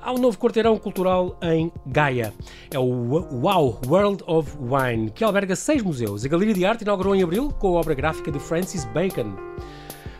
Há 0.00 0.12
um 0.12 0.18
novo 0.18 0.36
quarteirão 0.36 0.76
cultural 0.78 1.38
em 1.42 1.72
Gaia. 1.86 2.34
É 2.70 2.78
o 2.78 2.84
Wow 2.84 3.80
World 3.86 4.24
of 4.26 4.52
Wine, 4.60 5.10
que 5.10 5.22
alberga 5.22 5.54
seis 5.54 5.82
museus. 5.82 6.24
A 6.24 6.28
Galeria 6.28 6.54
de 6.54 6.64
Arte 6.64 6.82
inaugurou 6.82 7.14
em 7.14 7.22
abril 7.22 7.50
com 7.50 7.68
a 7.68 7.80
obra 7.80 7.94
gráfica 7.94 8.30
de 8.30 8.40
Francis 8.40 8.84
Bacon. 8.86 9.36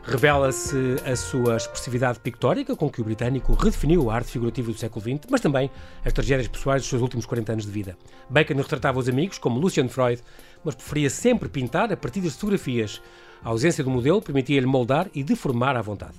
Revela-se 0.05 0.97
a 1.07 1.15
sua 1.15 1.57
expressividade 1.57 2.19
pictórica, 2.19 2.75
com 2.75 2.91
que 2.91 3.01
o 3.01 3.05
britânico 3.05 3.55
redefiniu 3.55 4.11
a 4.11 4.17
arte 4.17 4.33
figurativa 4.33 4.73
do 4.73 4.77
século 4.77 5.01
XX, 5.01 5.27
mas 5.31 5.41
também 5.41 5.71
as 6.05 6.13
tragédias 6.13 6.49
pessoais 6.49 6.83
dos 6.83 6.91
seus 6.91 7.01
últimos 7.01 7.25
40 7.25 7.53
anos 7.53 7.65
de 7.65 7.71
vida. 7.71 7.97
Bacon 8.29 8.57
retratava 8.57 8.99
os 8.99 9.09
amigos, 9.09 9.39
como 9.39 9.61
Lucian 9.61 9.89
Freud, 9.89 10.21
mas 10.65 10.75
preferia 10.75 11.09
sempre 11.09 11.49
pintar 11.49 11.93
a 11.93 11.97
partir 11.97 12.21
das 12.21 12.35
fotografias. 12.35 13.01
A 13.45 13.51
ausência 13.51 13.85
do 13.85 13.91
modelo 13.91 14.21
permitia-lhe 14.21 14.67
moldar 14.67 15.09
e 15.15 15.23
deformar 15.23 15.77
à 15.77 15.83
vontade. 15.83 16.15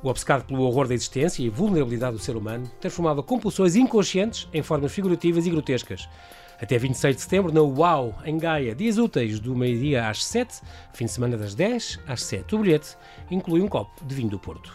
O 0.00 0.08
obcecado 0.08 0.44
pelo 0.44 0.62
horror 0.62 0.86
da 0.86 0.94
existência 0.94 1.42
e 1.42 1.48
vulnerabilidade 1.48 2.16
do 2.16 2.22
ser 2.22 2.36
humano 2.36 2.70
transformava 2.80 3.20
compulsões 3.20 3.74
inconscientes 3.74 4.46
em 4.54 4.62
formas 4.62 4.92
figurativas 4.92 5.44
e 5.44 5.50
grotescas. 5.50 6.08
Até 6.60 6.76
26 6.76 7.14
de 7.14 7.22
setembro, 7.22 7.52
na 7.52 7.62
UAU, 7.62 8.14
em 8.24 8.36
Gaia, 8.36 8.74
dias 8.74 8.98
úteis 8.98 9.38
do 9.38 9.54
meio-dia 9.54 10.08
às 10.08 10.24
7, 10.24 10.60
fim 10.92 11.04
de 11.04 11.12
semana 11.12 11.36
das 11.36 11.54
10 11.54 12.00
às 12.06 12.22
7. 12.22 12.52
O 12.54 12.58
bilhete 12.58 12.96
inclui 13.30 13.60
um 13.60 13.68
copo 13.68 14.04
de 14.04 14.12
vinho 14.12 14.28
do 14.28 14.40
Porto. 14.40 14.74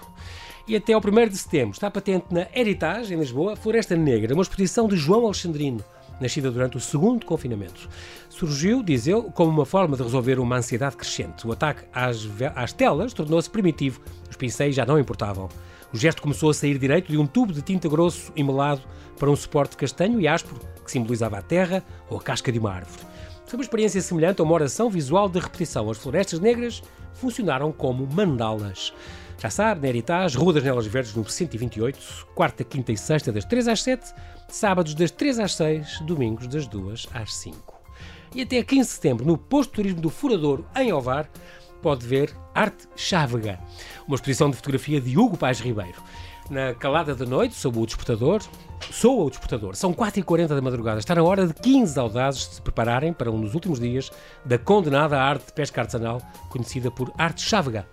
E 0.66 0.78
até 0.78 0.94
ao 0.94 1.02
1 1.02 1.28
de 1.28 1.38
setembro 1.38 1.74
está 1.74 1.92
patente 1.92 2.28
na 2.32 2.48
Heritage, 2.56 3.14
em 3.14 3.20
Lisboa, 3.20 3.58
Floresta 3.58 3.98
Negra, 3.98 4.34
uma 4.34 4.44
exposição 4.44 4.88
de 4.88 4.96
João 4.96 5.26
Alexandrino, 5.26 5.84
nascida 6.22 6.50
durante 6.50 6.78
o 6.78 6.80
segundo 6.80 7.26
confinamento. 7.26 7.90
Surgiu, 8.30 8.82
diz 8.82 9.06
ele, 9.06 9.24
como 9.34 9.52
uma 9.52 9.66
forma 9.66 9.98
de 9.98 10.04
resolver 10.04 10.40
uma 10.40 10.56
ansiedade 10.56 10.96
crescente. 10.96 11.46
O 11.46 11.52
ataque 11.52 11.84
às, 11.94 12.26
às 12.56 12.72
telas 12.72 13.12
tornou-se 13.12 13.50
primitivo, 13.50 14.02
os 14.30 14.38
pincéis 14.38 14.74
já 14.74 14.86
não 14.86 14.98
importavam. 14.98 15.50
O 15.94 15.98
gesto 15.98 16.24
começou 16.24 16.50
a 16.50 16.54
sair 16.56 16.80
direito 16.80 17.12
de 17.12 17.18
um 17.20 17.28
tubo 17.28 17.54
de 17.54 17.62
tinta 17.62 17.88
grosso 17.88 18.32
e 18.36 18.44
melado 18.44 18.82
para 19.20 19.30
um 19.30 19.36
suporte 19.36 19.78
castanho 19.78 20.20
e 20.20 20.28
áspero 20.28 20.60
que 20.84 20.92
simbolizava 20.92 21.38
a 21.38 21.42
terra 21.42 21.84
ou 22.10 22.18
a 22.18 22.22
casca 22.22 22.52
de 22.52 22.58
uma 22.58 22.72
árvore. 22.72 23.04
Foi 23.46 23.60
uma 23.60 23.64
experiência 23.64 24.02
semelhante 24.02 24.42
a 24.42 24.44
uma 24.44 24.56
oração 24.56 24.90
visual 24.90 25.30
de 25.30 25.40
repetição. 25.40 25.92
As 25.92 26.00
florestas 26.00 26.40
negras 26.40 26.82
funcionaram 27.14 27.72
como 27.72 28.08
mandalas. 28.12 28.92
Já 29.38 29.52
sabe, 29.52 29.82
na 29.82 29.90
Heritage, 29.90 30.36
Rua 30.36 30.54
das 30.54 30.64
Nelas 30.64 30.88
Verdes, 30.88 31.14
no 31.14 31.30
128, 31.30 32.28
quarta, 32.34 32.64
quinta 32.64 32.92
e 32.92 32.98
sexta, 32.98 33.32
das 33.32 33.46
3 33.46 33.68
às 33.68 33.84
7, 33.84 34.16
sábados 34.48 34.96
das 34.96 35.12
3 35.12 35.38
às 35.38 35.54
6, 35.56 36.00
domingos 36.02 36.48
das 36.48 36.66
2 36.66 37.08
às 37.14 37.36
5. 37.36 37.74
E 38.34 38.42
até 38.42 38.64
15 38.64 38.90
de 38.90 38.96
setembro, 38.96 39.26
no 39.26 39.38
Posto 39.38 39.70
de 39.70 39.76
Turismo 39.76 40.02
do 40.02 40.10
Furadouro, 40.10 40.66
em 40.76 40.92
Ovar, 40.92 41.30
pode 41.84 42.08
ver 42.08 42.34
Arte 42.56 42.88
Chávega, 42.96 43.60
uma 44.08 44.16
exposição 44.16 44.50
de 44.50 44.56
fotografia 44.56 45.02
de 45.02 45.18
Hugo 45.18 45.38
Paz 45.38 45.60
Ribeiro 45.60 46.02
na 46.50 46.74
calada 46.74 47.16
da 47.16 47.26
noite, 47.26 47.56
sob 47.56 47.80
o 47.80 47.86
despertador, 47.86 48.42
soa 48.92 49.26
o 49.26 49.30
despertador. 49.30 49.76
São 49.76 49.94
4h40 49.94 50.48
da 50.48 50.62
madrugada. 50.62 51.00
Está 51.00 51.16
na 51.16 51.24
hora 51.24 51.48
de 51.48 51.54
15 51.54 52.00
audazes 52.00 52.46
se 52.46 52.62
prepararem 52.62 53.14
para 53.14 53.32
um 53.32 53.42
dos 53.42 53.54
últimos 53.54 53.80
dias 53.80 54.12
da 54.46 54.58
condenada 54.58 55.20
arte 55.20 55.48
de 55.48 55.54
pesca 55.54 55.82
artesanal, 55.82 56.22
conhecida 56.50 56.92
por 56.92 57.12
arte 57.18 57.42
chávega. 57.42 57.88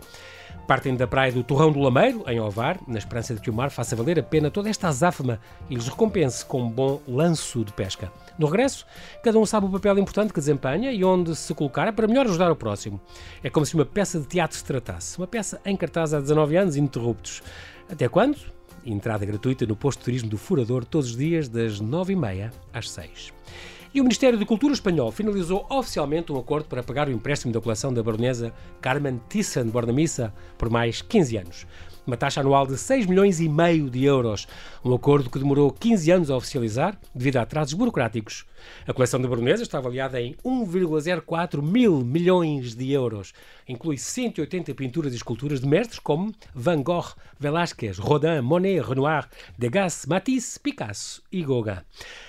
Partem 0.70 0.94
da 0.94 1.04
praia 1.04 1.33
do 1.33 1.42
Torrão 1.42 1.72
do 1.72 1.80
Lameiro, 1.80 2.22
em 2.28 2.38
Ovar, 2.38 2.78
na 2.87 2.96
esperança 2.96 3.35
de 3.35 3.40
que 3.40 3.50
o 3.50 3.52
mar 3.52 3.72
faça 3.72 3.96
valer 3.96 4.20
a 4.20 4.22
pena 4.22 4.52
toda 4.52 4.70
esta 4.70 4.87
azáfama 4.87 5.40
e 5.68 5.74
lhes 5.74 5.88
recompense 5.88 6.46
com 6.46 6.62
um 6.62 6.70
bom 6.70 7.02
lanço 7.09 7.64
de 7.64 7.72
pesca. 7.72 8.12
No 8.38 8.46
regresso, 8.46 8.87
cada 9.20 9.37
um 9.37 9.44
sabe 9.44 9.66
o 9.66 9.68
papel 9.68 9.98
importante 9.98 10.33
que 10.33 10.38
desempenha 10.38 10.92
e 10.92 11.04
onde 11.04 11.35
se 11.35 11.52
colocar 11.54 11.92
para 11.92 12.06
melhor 12.06 12.24
ajudar 12.26 12.52
o 12.52 12.54
próximo. 12.54 13.00
É 13.42 13.50
como 13.50 13.66
se 13.66 13.74
uma 13.74 13.85
peça 13.85 14.20
de 14.20 14.28
teatro 14.28 14.56
se 14.56 14.64
tratasse. 14.64 15.18
Uma 15.18 15.26
peça 15.26 15.61
em 15.64 15.76
cartaz 15.76 16.14
há 16.14 16.20
19 16.20 16.56
anos 16.56 16.76
ininterruptos. 16.76 17.42
Até 17.90 18.09
quando? 18.09 18.38
Entrada 18.87 19.26
gratuita 19.26 19.66
no 19.66 19.74
posto 19.74 19.98
de 19.98 20.04
turismo 20.04 20.30
do 20.30 20.38
Furador 20.38 20.85
todos 20.85 21.11
os 21.11 21.16
dias 21.16 21.48
das 21.48 21.80
9h30 21.80 22.52
às 22.72 22.88
6 22.88 23.33
E 23.92 24.00
o 24.00 24.05
Ministério 24.05 24.38
da 24.38 24.46
Cultura 24.46 24.72
espanhol 24.72 25.11
finalizou 25.11 25.66
oficialmente 25.68 26.31
um 26.31 26.38
acordo 26.38 26.66
para 26.66 26.81
pagar 26.81 27.09
o 27.09 27.11
empréstimo 27.11 27.53
da 27.53 27.61
coleção 27.61 27.92
da 27.92 28.00
baronesa 28.00 28.53
Carmen 28.81 29.20
Thyssen 29.29 29.64
Bornamissa 29.64 30.33
por 30.57 30.70
mais 30.70 31.03
15 31.03 31.37
anos 31.37 31.66
uma 32.06 32.16
taxa 32.16 32.40
anual 32.40 32.66
de 32.66 32.76
6 32.76 33.06
milhões 33.06 33.40
e 33.40 33.48
meio 33.48 33.90
de 33.90 34.04
euros. 34.04 34.46
Um 34.84 34.94
acordo 34.94 35.30
que 35.30 35.38
demorou 35.38 35.70
15 35.70 36.10
anos 36.10 36.30
a 36.30 36.36
oficializar 36.36 36.98
devido 37.14 37.36
a 37.36 37.42
atrasos 37.42 37.74
burocráticos. 37.74 38.44
A 38.86 38.92
coleção 38.92 39.20
da 39.20 39.28
Baronesa 39.28 39.62
está 39.62 39.78
avaliada 39.78 40.20
em 40.20 40.34
1,04 40.44 41.62
mil 41.62 42.04
milhões 42.04 42.74
de 42.74 42.92
euros. 42.92 43.32
Inclui 43.68 43.96
180 43.96 44.74
pinturas 44.74 45.12
e 45.12 45.16
esculturas 45.16 45.60
de 45.60 45.68
mestres 45.68 45.98
como 45.98 46.34
Van 46.54 46.82
Gogh, 46.82 47.14
Velázquez, 47.38 47.98
Rodin, 47.98 48.40
Monet, 48.42 48.80
Renoir, 48.80 49.28
Degas, 49.56 50.06
Matisse, 50.06 50.58
Picasso 50.58 51.22
e 51.30 51.42
Gauguin. 51.42 51.78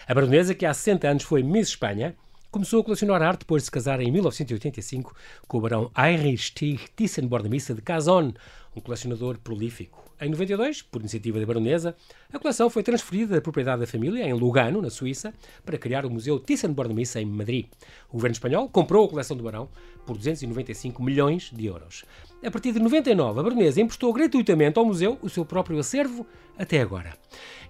A 0.07 0.13
Baronesa, 0.13 0.53
que 0.53 0.65
há 0.65 0.73
60 0.73 1.07
anos 1.07 1.23
foi 1.23 1.43
Miss 1.43 1.69
Espanha, 1.69 2.15
Começou 2.51 2.81
a 2.81 2.83
colecionar 2.83 3.21
arte 3.21 3.39
depois 3.39 3.61
de 3.61 3.67
se 3.67 3.71
casar 3.71 4.01
em 4.01 4.11
1985 4.11 5.15
com 5.47 5.57
o 5.57 5.61
barão 5.61 5.89
Heinrich 5.97 6.51
Thyssen-Bornemisza 6.97 7.73
de 7.73 7.81
Cazon, 7.81 8.33
um 8.75 8.81
colecionador 8.81 9.37
prolífico. 9.39 10.10
Em 10.23 10.29
92, 10.29 10.83
por 10.83 11.01
iniciativa 11.01 11.39
da 11.39 11.47
baronesa, 11.47 11.95
a 12.31 12.37
coleção 12.37 12.69
foi 12.69 12.83
transferida 12.83 13.33
da 13.33 13.41
propriedade 13.41 13.79
da 13.81 13.87
família 13.87 14.23
em 14.23 14.33
Lugano, 14.33 14.79
na 14.79 14.91
Suíça, 14.91 15.33
para 15.65 15.79
criar 15.79 16.05
o 16.05 16.11
Museu 16.11 16.39
Thyssen-Bornemisza 16.39 17.19
em 17.19 17.25
Madrid. 17.25 17.65
O 18.07 18.13
governo 18.13 18.33
espanhol 18.33 18.69
comprou 18.69 19.03
a 19.03 19.09
coleção 19.09 19.35
do 19.35 19.43
barão 19.43 19.67
por 20.05 20.15
295 20.15 21.01
milhões 21.01 21.49
de 21.51 21.65
euros. 21.65 22.05
A 22.45 22.51
partir 22.51 22.71
de 22.71 22.79
99, 22.79 23.39
a 23.39 23.43
baronesa 23.43 23.81
emprestou 23.81 24.13
gratuitamente 24.13 24.77
ao 24.77 24.85
museu 24.85 25.17
o 25.23 25.29
seu 25.29 25.43
próprio 25.43 25.79
acervo 25.79 26.23
até 26.55 26.81
agora. 26.81 27.17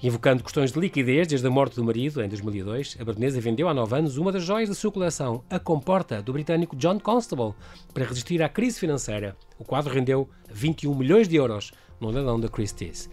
Invocando 0.04 0.44
questões 0.44 0.74
de 0.74 0.80
liquidez 0.80 1.30
desde 1.30 1.48
a 1.48 1.50
morte 1.50 1.78
do 1.78 1.86
marido, 1.86 2.22
em 2.22 2.28
2002, 2.28 2.98
a 3.00 3.06
baronesa 3.06 3.40
vendeu 3.40 3.70
há 3.70 3.74
nove 3.74 3.96
anos 3.96 4.18
uma 4.18 4.30
das 4.30 4.44
joias 4.44 4.68
da 4.68 4.76
sua 4.76 4.92
coleção, 4.92 5.42
a 5.50 5.58
Comporta, 5.58 6.22
do 6.22 6.34
britânico 6.34 6.76
John 6.76 7.00
Constable, 7.00 7.54
para 7.94 8.04
resistir 8.04 8.44
à 8.44 8.50
crise 8.50 8.78
financeira. 8.78 9.38
O 9.58 9.64
quadro 9.64 9.94
rendeu 9.94 10.28
21 10.50 10.94
milhões 10.94 11.30
de 11.30 11.38
euros 11.38 11.72
no 12.02 12.10
leilão 12.10 12.40
da 12.40 12.50
Christie's. 12.50 13.10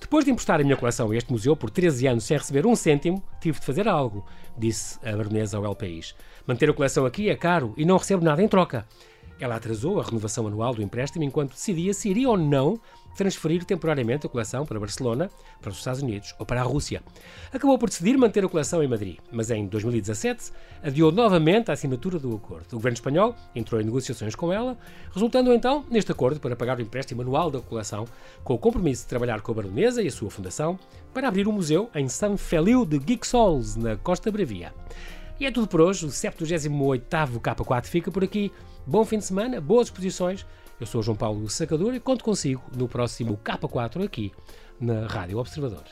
Depois 0.00 0.24
de 0.24 0.30
emprestar 0.30 0.60
a 0.60 0.64
minha 0.64 0.76
coleção 0.76 1.10
a 1.10 1.16
este 1.16 1.32
museu 1.32 1.56
por 1.56 1.70
13 1.70 2.08
anos 2.08 2.24
sem 2.24 2.36
receber 2.36 2.66
um 2.66 2.76
cêntimo, 2.76 3.22
tive 3.40 3.58
de 3.58 3.64
fazer 3.64 3.88
algo, 3.88 4.26
disse 4.58 4.98
a 5.02 5.16
baronesa 5.16 5.56
ao 5.56 5.64
El 5.64 5.74
País. 5.74 6.14
Manter 6.46 6.68
a 6.68 6.74
coleção 6.74 7.06
aqui 7.06 7.30
é 7.30 7.36
caro 7.36 7.72
e 7.76 7.86
não 7.86 7.96
recebo 7.96 8.22
nada 8.22 8.42
em 8.42 8.48
troca. 8.48 8.86
Ela 9.40 9.56
atrasou 9.56 9.98
a 9.98 10.04
renovação 10.04 10.46
anual 10.46 10.74
do 10.74 10.82
empréstimo 10.82 11.24
enquanto 11.24 11.52
decidia 11.52 11.94
se 11.94 12.10
iria 12.10 12.28
ou 12.28 12.36
não 12.36 12.78
transferir 13.16 13.64
temporariamente 13.64 14.26
a 14.26 14.28
coleção 14.28 14.66
para 14.66 14.78
Barcelona, 14.78 15.30
para 15.60 15.70
os 15.70 15.78
Estados 15.78 16.02
Unidos 16.02 16.34
ou 16.38 16.46
para 16.46 16.60
a 16.60 16.64
Rússia. 16.64 17.02
Acabou 17.52 17.78
por 17.78 17.88
decidir 17.88 18.16
manter 18.16 18.44
a 18.44 18.48
coleção 18.48 18.82
em 18.82 18.88
Madrid, 18.88 19.18
mas 19.30 19.50
em 19.50 19.66
2017 19.66 20.52
adiou 20.82 21.10
novamente 21.12 21.70
a 21.70 21.74
assinatura 21.74 22.18
do 22.18 22.34
acordo. 22.34 22.66
O 22.72 22.76
governo 22.76 22.94
espanhol 22.94 23.36
entrou 23.54 23.80
em 23.80 23.84
negociações 23.84 24.34
com 24.34 24.52
ela, 24.52 24.76
resultando 25.12 25.52
então 25.52 25.84
neste 25.90 26.12
acordo 26.12 26.40
para 26.40 26.56
pagar 26.56 26.78
o 26.78 26.82
empréstimo 26.82 27.22
anual 27.22 27.50
da 27.50 27.60
coleção, 27.60 28.04
com 28.42 28.54
o 28.54 28.58
compromisso 28.58 29.02
de 29.02 29.08
trabalhar 29.08 29.40
com 29.40 29.52
a 29.52 29.54
baronesa 29.54 30.02
e 30.02 30.08
a 30.08 30.12
sua 30.12 30.30
fundação 30.30 30.78
para 31.12 31.28
abrir 31.28 31.46
um 31.46 31.52
museu 31.52 31.88
em 31.94 32.08
São 32.08 32.36
Feliu 32.36 32.84
de 32.84 32.98
Guixols, 32.98 33.76
na 33.76 33.96
Costa 33.96 34.30
Bravia. 34.30 34.72
E 35.38 35.46
é 35.46 35.50
tudo 35.50 35.66
por 35.66 35.80
hoje. 35.80 36.06
O 36.06 36.08
78º 36.08 37.40
K4 37.40 37.86
fica 37.86 38.10
por 38.10 38.22
aqui. 38.22 38.52
Bom 38.86 39.04
fim 39.04 39.18
de 39.18 39.24
semana, 39.24 39.60
boas 39.60 39.88
exposições. 39.88 40.46
Eu 40.80 40.86
sou 40.86 41.02
João 41.02 41.16
Paulo 41.16 41.48
Sacadura 41.48 41.96
e 41.96 42.00
conto 42.00 42.24
consigo 42.24 42.62
no 42.76 42.88
próximo 42.88 43.38
K4 43.44 44.04
aqui 44.04 44.32
na 44.80 45.06
Rádio 45.06 45.38
Observador. 45.38 45.84